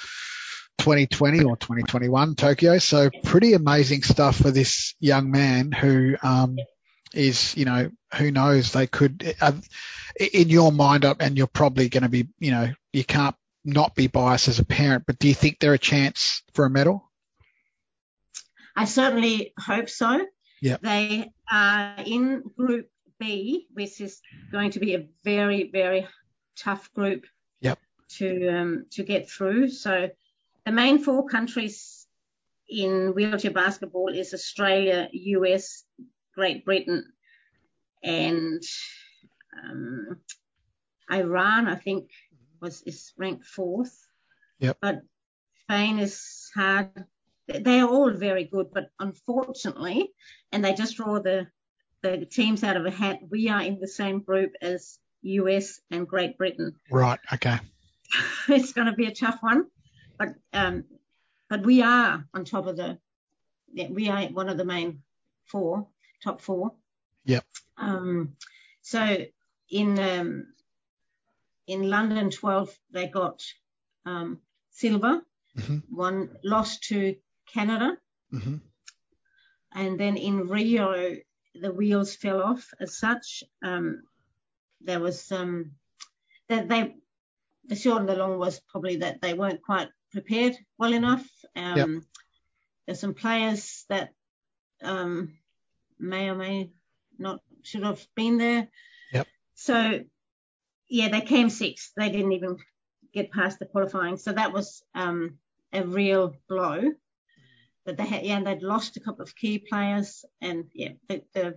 2020 0.77 1.43
or 1.43 1.57
2021 1.57 2.35
Tokyo. 2.35 2.77
So 2.77 3.09
pretty 3.23 3.53
amazing 3.53 4.03
stuff 4.03 4.37
for 4.37 4.51
this 4.51 4.95
young 4.99 5.31
man 5.31 5.71
who, 5.71 6.15
um, 6.21 6.57
is, 7.13 7.55
you 7.55 7.65
know, 7.65 7.89
who 8.15 8.31
knows? 8.31 8.71
They 8.71 8.87
could, 8.87 9.35
uh, 9.41 9.53
in 10.19 10.49
your 10.49 10.71
mind, 10.71 11.05
and 11.05 11.37
you're 11.37 11.47
probably 11.47 11.89
going 11.89 12.03
to 12.03 12.09
be, 12.09 12.27
you 12.39 12.51
know, 12.51 12.73
you 12.93 13.03
can't 13.03 13.35
not 13.63 13.95
be 13.95 14.07
biased 14.07 14.47
as 14.47 14.59
a 14.59 14.65
parent, 14.65 15.03
but 15.05 15.19
do 15.19 15.27
you 15.27 15.33
think 15.33 15.59
they're 15.59 15.73
a 15.73 15.79
chance 15.79 16.41
for 16.53 16.65
a 16.65 16.69
medal? 16.69 17.09
I 18.75 18.85
certainly 18.85 19.53
hope 19.59 19.89
so. 19.89 20.25
Yeah. 20.61 20.77
They 20.81 21.31
are 21.51 21.95
in 22.05 22.43
Group 22.55 22.89
B, 23.19 23.67
which 23.73 23.99
is 23.99 24.21
going 24.51 24.71
to 24.71 24.79
be 24.79 24.95
a 24.95 25.07
very, 25.23 25.69
very 25.71 26.07
tough 26.55 26.91
group. 26.93 27.25
Yep. 27.61 27.79
To 28.19 28.47
um, 28.49 28.85
to 28.91 29.03
get 29.03 29.29
through. 29.29 29.69
So 29.69 30.09
the 30.67 30.73
main 30.73 30.99
four 30.99 31.25
countries 31.25 32.05
in 32.67 33.13
wheelchair 33.15 33.51
basketball 33.51 34.09
is 34.13 34.33
Australia, 34.33 35.07
US, 35.13 35.85
Great 36.35 36.65
Britain, 36.65 37.05
and 38.03 38.61
um, 39.63 40.17
Iran. 41.09 41.69
I 41.69 41.75
think 41.75 42.09
was 42.59 42.81
is 42.81 43.13
ranked 43.17 43.45
fourth. 43.45 43.97
Yep. 44.59 44.77
But 44.81 45.03
Spain 45.61 45.99
is 45.99 46.51
hard. 46.53 46.89
They 47.47 47.79
are 47.79 47.87
all 47.87 48.11
very 48.11 48.43
good, 48.43 48.67
but 48.73 48.89
unfortunately, 48.99 50.11
and 50.51 50.65
they 50.65 50.73
just 50.73 50.97
draw 50.97 51.21
the 51.21 51.47
the 52.01 52.25
teams 52.25 52.61
out 52.65 52.75
of 52.75 52.85
a 52.85 52.91
hat. 52.91 53.19
We 53.29 53.47
are 53.47 53.61
in 53.61 53.79
the 53.79 53.87
same 53.87 54.19
group 54.19 54.51
as 54.61 54.99
US 55.21 55.79
and 55.91 56.05
Great 56.05 56.37
Britain. 56.37 56.75
Right. 56.91 57.19
Okay. 57.31 57.57
it's 58.49 58.73
going 58.73 58.87
to 58.87 58.93
be 58.93 59.05
a 59.05 59.15
tough 59.15 59.37
one, 59.39 59.67
but 60.17 60.29
um, 60.53 60.85
but 61.49 61.65
we 61.65 61.81
are 61.81 62.25
on 62.33 62.45
top 62.45 62.67
of 62.67 62.77
the. 62.77 62.97
Yeah, 63.73 63.89
we 63.89 64.09
are 64.09 64.23
one 64.27 64.49
of 64.49 64.57
the 64.57 64.65
main 64.65 65.01
four, 65.45 65.87
top 66.23 66.41
four. 66.41 66.73
Yep. 67.25 67.45
Um, 67.77 68.35
so 68.81 69.25
in 69.69 69.99
um, 69.99 70.47
in 71.67 71.89
London 71.89 72.31
12, 72.31 72.69
they 72.91 73.07
got 73.07 73.43
um, 74.05 74.39
silver. 74.71 75.21
Mm-hmm. 75.57 75.95
One 75.95 76.29
lost 76.43 76.83
to 76.85 77.15
Canada. 77.53 77.97
Mm-hmm. 78.33 78.55
And 79.73 79.99
then 79.99 80.17
in 80.17 80.47
Rio, 80.47 81.17
the 81.53 81.71
wheels 81.71 82.15
fell 82.15 82.41
off 82.41 82.73
as 82.79 82.97
such. 82.97 83.43
Um, 83.61 84.03
there 84.81 84.99
was 84.99 85.21
some, 85.21 85.39
um, 85.41 85.71
that 86.47 86.69
they, 86.69 86.95
the 87.65 87.75
short 87.75 87.99
and 87.99 88.09
the 88.09 88.15
long 88.15 88.37
was 88.37 88.61
probably 88.71 88.97
that 88.97 89.21
they 89.21 89.33
weren't 89.33 89.61
quite 89.61 89.89
prepared 90.11 90.55
well 90.77 90.93
enough. 90.93 91.27
Um, 91.55 91.77
yep. 91.77 91.89
There's 92.85 92.99
some 92.99 93.13
players 93.13 93.85
that 93.89 94.13
um, 94.81 95.33
may 95.99 96.29
or 96.29 96.35
may 96.35 96.71
not 97.17 97.41
should 97.63 97.83
have 97.83 98.05
been 98.15 98.37
there. 98.37 98.67
Yep. 99.11 99.27
So, 99.55 100.03
yeah, 100.87 101.09
they 101.09 101.21
came 101.21 101.49
sixth. 101.49 101.91
They 101.97 102.09
didn't 102.09 102.31
even 102.31 102.57
get 103.13 103.31
past 103.31 103.59
the 103.59 103.65
qualifying. 103.65 104.17
So 104.17 104.31
that 104.31 104.53
was 104.53 104.83
um, 104.95 105.37
a 105.73 105.83
real 105.83 106.35
blow. 106.47 106.91
But 107.85 107.97
they 107.97 108.05
had, 108.05 108.25
yeah, 108.25 108.41
they'd 108.41 108.61
lost 108.61 108.97
a 108.97 108.99
couple 108.99 109.23
of 109.23 109.35
key 109.35 109.59
players, 109.59 110.25
and 110.41 110.65
yeah, 110.73 110.91
the 111.07 111.23
the, 111.33 111.55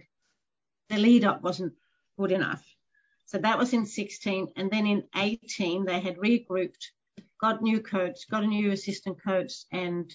the 0.89 0.97
lead 0.97 1.25
up 1.25 1.43
wasn't 1.43 1.73
good 2.17 2.31
enough. 2.31 2.65
So 3.27 3.39
that 3.39 3.59
was 3.59 3.73
in 3.73 3.87
16, 3.87 4.53
and 4.57 4.71
then 4.71 4.87
in 4.87 5.05
18 5.17 5.85
they 5.85 6.01
had 6.01 6.19
regrouped, 6.19 6.87
got 7.41 7.63
new 7.63 7.81
coach, 7.81 8.29
got 8.31 8.45
a 8.45 8.47
new 8.47 8.73
assistant 8.73 9.23
coach, 9.23 9.65
and 9.73 10.13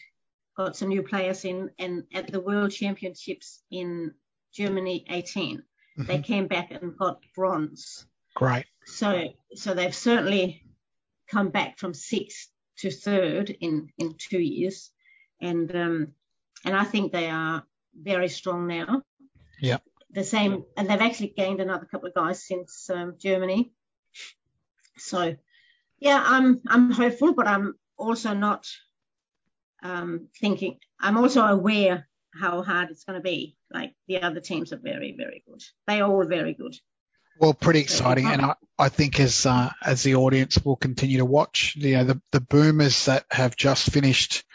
got 0.56 0.76
some 0.76 0.90
new 0.90 1.04
players 1.04 1.46
in. 1.46 1.70
And 1.80 2.04
at 2.14 2.32
the 2.32 2.40
World 2.40 2.72
Championships 2.72 3.62
in 3.72 4.14
Germany 4.54 5.06
18, 5.10 5.58
mm-hmm. 5.58 6.04
they 6.06 6.20
came 6.20 6.48
back 6.48 6.72
and 6.72 6.98
got 6.98 7.20
bronze. 7.36 8.06
Great. 8.36 8.66
So 8.86 9.30
so 9.56 9.74
they've 9.74 9.96
certainly 9.96 10.64
come 11.28 11.50
back 11.50 11.80
from 11.80 11.94
sixth 11.94 12.50
to 12.78 12.92
third 12.92 13.50
in 13.62 13.90
in 13.98 14.16
two 14.18 14.40
years, 14.40 14.92
and 15.42 15.74
um, 15.76 16.14
and 16.66 16.76
I 16.76 16.84
think 16.84 17.12
they 17.12 17.30
are 17.30 17.64
very 17.96 18.30
strong 18.30 18.68
now. 18.68 19.04
Yeah. 19.60 19.78
The 20.12 20.24
same, 20.24 20.66
and 20.78 20.90
they've 20.90 21.02
actually 21.02 21.34
gained 21.36 21.60
another 21.60 21.86
couple 21.86 22.08
of 22.08 22.16
guys 22.16 22.46
since 22.46 22.90
um, 22.90 23.16
Germany. 23.18 23.74
So, 24.98 25.36
yeah, 26.00 26.22
I'm 26.26 26.62
I'm 26.68 26.92
hopeful, 26.92 27.34
but 27.34 27.48
I'm 27.48 27.76
also 27.98 28.34
not 28.34 28.68
um, 29.84 30.28
thinking. 30.40 30.78
I'm 31.00 31.18
also 31.18 31.42
aware 31.42 32.08
how 32.34 32.62
hard 32.64 32.92
it's 32.92 33.04
going 33.04 33.20
to 33.20 33.24
be. 33.24 33.56
Like 33.72 33.94
the 34.08 34.22
other 34.22 34.40
teams 34.40 34.74
are 34.74 34.78
very 34.78 35.16
very 35.18 35.44
good. 35.48 35.62
They 35.88 36.02
are 36.02 36.10
all 36.10 36.26
very 36.26 36.54
good. 36.54 36.76
Well, 37.38 37.54
pretty 37.54 37.82
exciting, 37.82 38.28
and 38.28 38.42
I, 38.42 38.56
I 38.80 38.90
think 38.90 39.20
as 39.20 39.46
uh, 39.46 39.70
as 39.84 40.04
the 40.04 40.16
audience 40.16 40.64
will 40.64 40.78
continue 40.78 41.18
to 41.18 41.26
watch, 41.26 41.76
you 41.76 41.96
know, 41.96 42.04
the 42.06 42.22
the 42.32 42.42
boomers 42.42 43.06
that 43.06 43.26
have 43.30 43.58
just 43.58 43.92
finished 43.92 44.46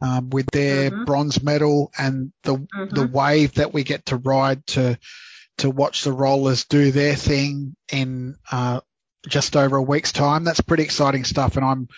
um, 0.00 0.30
with 0.30 0.46
their 0.52 0.90
mm-hmm. 0.90 1.04
bronze 1.04 1.42
medal 1.42 1.92
and 1.96 2.32
the 2.42 2.56
mm-hmm. 2.56 2.94
the 2.94 3.06
wave 3.06 3.54
that 3.54 3.72
we 3.72 3.84
get 3.84 4.06
to 4.06 4.16
ride 4.16 4.66
to 4.68 4.98
to 5.58 5.70
watch 5.70 6.02
the 6.02 6.12
rollers 6.12 6.64
do 6.64 6.90
their 6.90 7.14
thing 7.14 7.76
in 7.92 8.36
uh, 8.50 8.80
just 9.28 9.56
over 9.56 9.76
a 9.76 9.82
week's 9.82 10.12
time. 10.12 10.44
That's 10.44 10.60
pretty 10.60 10.82
exciting 10.82 11.24
stuff, 11.24 11.56
and 11.56 11.64
I'm 11.64 11.88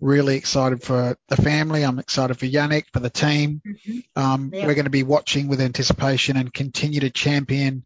really 0.00 0.36
excited 0.36 0.82
for 0.82 1.16
the 1.28 1.36
family. 1.36 1.82
I'm 1.82 1.98
excited 1.98 2.38
for 2.38 2.46
Jannik, 2.46 2.84
for 2.92 3.00
the 3.00 3.10
team. 3.10 3.62
Mm-hmm. 3.66 4.22
Um, 4.22 4.50
yep. 4.52 4.66
We're 4.66 4.74
going 4.74 4.84
to 4.84 4.90
be 4.90 5.02
watching 5.02 5.48
with 5.48 5.60
anticipation 5.60 6.36
and 6.36 6.52
continue 6.52 7.00
to 7.00 7.10
champion 7.10 7.84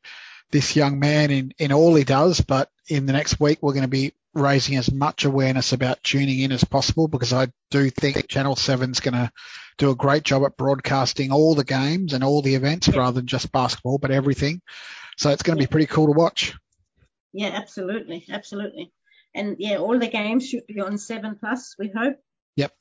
this 0.51 0.75
young 0.75 0.99
man 0.99 1.31
in, 1.31 1.53
in 1.59 1.73
all 1.73 1.95
he 1.95 2.05
does. 2.05 2.41
But 2.41 2.71
in 2.89 3.07
the 3.07 3.13
next 3.13 3.39
week, 3.39 3.59
we're 3.63 3.73
going 3.73 3.83
to 3.83 3.89
be 3.89 4.13
raising 4.35 4.77
as 4.77 4.93
much 4.93 5.25
awareness 5.25 5.73
about 5.73 6.03
tuning 6.03 6.41
in 6.41 6.53
as 6.53 6.65
possible 6.65 7.09
because 7.09 7.33
I 7.33 7.49
do 7.71 7.91
think 7.91 8.29
Channel 8.29 8.57
7 8.57 8.91
is 8.91 9.01
going 9.01 9.15
to 9.15 9.31
do 9.79 9.91
a 9.91 9.97
great 9.97 10.23
job 10.23 10.45
at 10.45 10.57
broadcasting 10.57 11.33
all 11.33 11.55
the 11.55 11.65
games 11.65 12.13
and 12.13 12.23
all 12.23 12.43
the 12.43 12.55
events 12.55 12.89
yeah. 12.89 12.99
rather 12.99 13.17
than 13.17 13.27
just 13.27 13.51
basketball, 13.51 13.99
but 13.99 14.11
everything. 14.11 14.61
So 15.17 15.31
it's 15.31 15.43
going 15.43 15.59
to 15.59 15.63
be 15.63 15.71
pretty 15.71 15.87
cool 15.87 16.07
to 16.07 16.13
watch. 16.13 16.55
Yeah, 17.33 17.49
absolutely. 17.49 18.25
Absolutely. 18.31 18.93
And 19.35 19.57
yeah, 19.59 19.77
all 19.77 19.99
the 19.99 20.09
games 20.09 20.49
should 20.49 20.67
be 20.67 20.81
on 20.81 20.99
7 20.99 21.37
Plus, 21.37 21.77
we 21.79 21.89
hope. 21.95 22.17
Yep. 22.57 22.73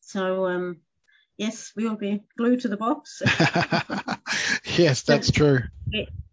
So, 0.00 0.46
um, 0.46 0.78
yes, 1.36 1.72
we 1.76 1.88
will 1.88 1.96
be 1.96 2.22
glued 2.36 2.60
to 2.60 2.68
the 2.68 2.76
box. 2.76 3.22
yes, 4.76 5.02
that's 5.02 5.30
true. 5.30 5.60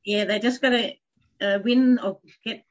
Yeah, 0.06 0.26
they 0.26 0.40
just 0.40 0.62
got 0.62 0.70
to 0.70 0.94
uh, 1.42 1.60
win 1.64 2.00
or 2.00 2.20
get 2.44 2.64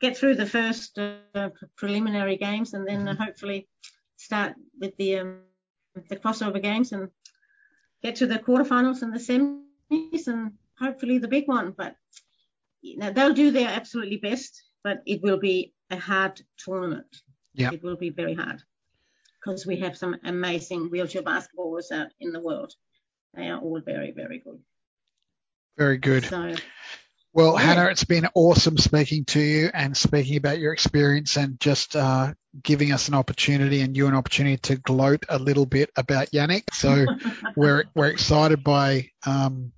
get 0.00 0.16
through 0.16 0.34
the 0.34 0.46
first 0.46 0.98
uh, 0.98 1.50
preliminary 1.76 2.36
games, 2.36 2.74
and 2.74 2.86
then 2.86 3.08
uh, 3.08 3.14
hopefully 3.14 3.68
start 4.16 4.54
with 4.78 4.96
the 4.96 5.18
um, 5.18 5.40
the 6.08 6.16
crossover 6.16 6.60
games 6.60 6.92
and 6.92 7.08
get 8.02 8.16
to 8.16 8.26
the 8.26 8.38
quarterfinals 8.38 9.02
and 9.02 9.14
the 9.14 9.18
semis, 9.18 10.26
and 10.26 10.52
hopefully 10.78 11.18
the 11.18 11.28
big 11.28 11.48
one. 11.48 11.72
But 11.76 11.96
you 12.84 12.98
know, 12.98 13.10
they'll 13.10 13.32
do 13.32 13.50
their 13.50 13.68
absolutely 13.68 14.18
best, 14.18 14.62
but 14.82 15.02
it 15.06 15.22
will 15.22 15.38
be 15.38 15.72
a 15.90 15.96
hard 15.96 16.40
tournament. 16.58 17.06
Yeah, 17.54 17.70
it 17.72 17.82
will 17.82 17.96
be 17.96 18.10
very 18.10 18.34
hard 18.34 18.62
because 19.42 19.66
we 19.66 19.76
have 19.80 19.96
some 19.96 20.16
amazing 20.24 20.90
wheelchair 20.90 21.22
basketballers 21.22 21.90
out 21.92 22.08
in 22.20 22.32
the 22.32 22.40
world. 22.40 22.72
They 23.34 23.48
are 23.48 23.58
all 23.58 23.80
very, 23.80 24.12
very 24.12 24.40
good. 24.40 24.60
Very 25.78 25.98
good. 25.98 26.26
So, 26.26 26.54
well, 27.32 27.54
yeah. 27.54 27.60
Hannah, 27.60 27.90
it's 27.90 28.04
been 28.04 28.28
awesome 28.34 28.76
speaking 28.76 29.24
to 29.26 29.40
you 29.40 29.70
and 29.72 29.96
speaking 29.96 30.36
about 30.36 30.58
your 30.58 30.72
experience 30.72 31.36
and 31.36 31.58
just 31.58 31.96
uh, 31.96 32.34
giving 32.62 32.92
us 32.92 33.08
an 33.08 33.14
opportunity 33.14 33.80
and 33.80 33.96
you 33.96 34.06
an 34.06 34.14
opportunity 34.14 34.58
to 34.58 34.76
gloat 34.76 35.24
a 35.28 35.38
little 35.38 35.66
bit 35.66 35.90
about 35.96 36.30
Jannik. 36.32 36.64
So 36.72 37.06
we're 37.56 37.84
we're 37.94 38.08
excited 38.08 38.62
by 38.62 39.10
um, 39.26 39.72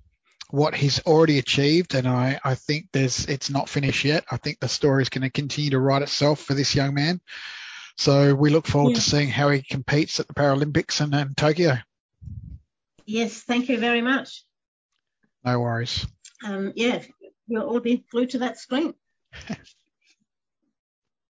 what 0.49 0.75
he's 0.75 0.99
already 1.01 1.39
achieved, 1.39 1.95
and 1.95 2.07
I, 2.07 2.39
I 2.43 2.55
think 2.55 2.87
there's 2.93 3.25
it's 3.25 3.49
not 3.49 3.69
finished 3.69 4.05
yet. 4.05 4.25
I 4.31 4.37
think 4.37 4.59
the 4.59 4.69
story 4.69 5.01
is 5.01 5.09
going 5.09 5.23
to 5.23 5.29
continue 5.29 5.71
to 5.71 5.79
write 5.79 6.01
itself 6.01 6.41
for 6.41 6.53
this 6.53 6.75
young 6.75 6.93
man. 6.93 7.21
So 7.97 8.35
we 8.35 8.49
look 8.49 8.67
forward 8.67 8.91
yeah. 8.91 8.95
to 8.95 9.01
seeing 9.01 9.29
how 9.29 9.49
he 9.49 9.61
competes 9.61 10.19
at 10.19 10.27
the 10.27 10.33
Paralympics 10.33 11.01
and, 11.01 11.13
and 11.15 11.35
Tokyo. 11.35 11.77
Yes, 13.05 13.41
thank 13.41 13.69
you 13.69 13.79
very 13.79 14.01
much. 14.01 14.43
No 15.43 15.59
worries. 15.59 16.05
Um, 16.45 16.73
yeah, 16.75 17.01
we'll 17.47 17.63
all 17.63 17.79
be 17.79 18.05
glued 18.11 18.31
to 18.31 18.39
that 18.39 18.59
screen. 18.59 18.93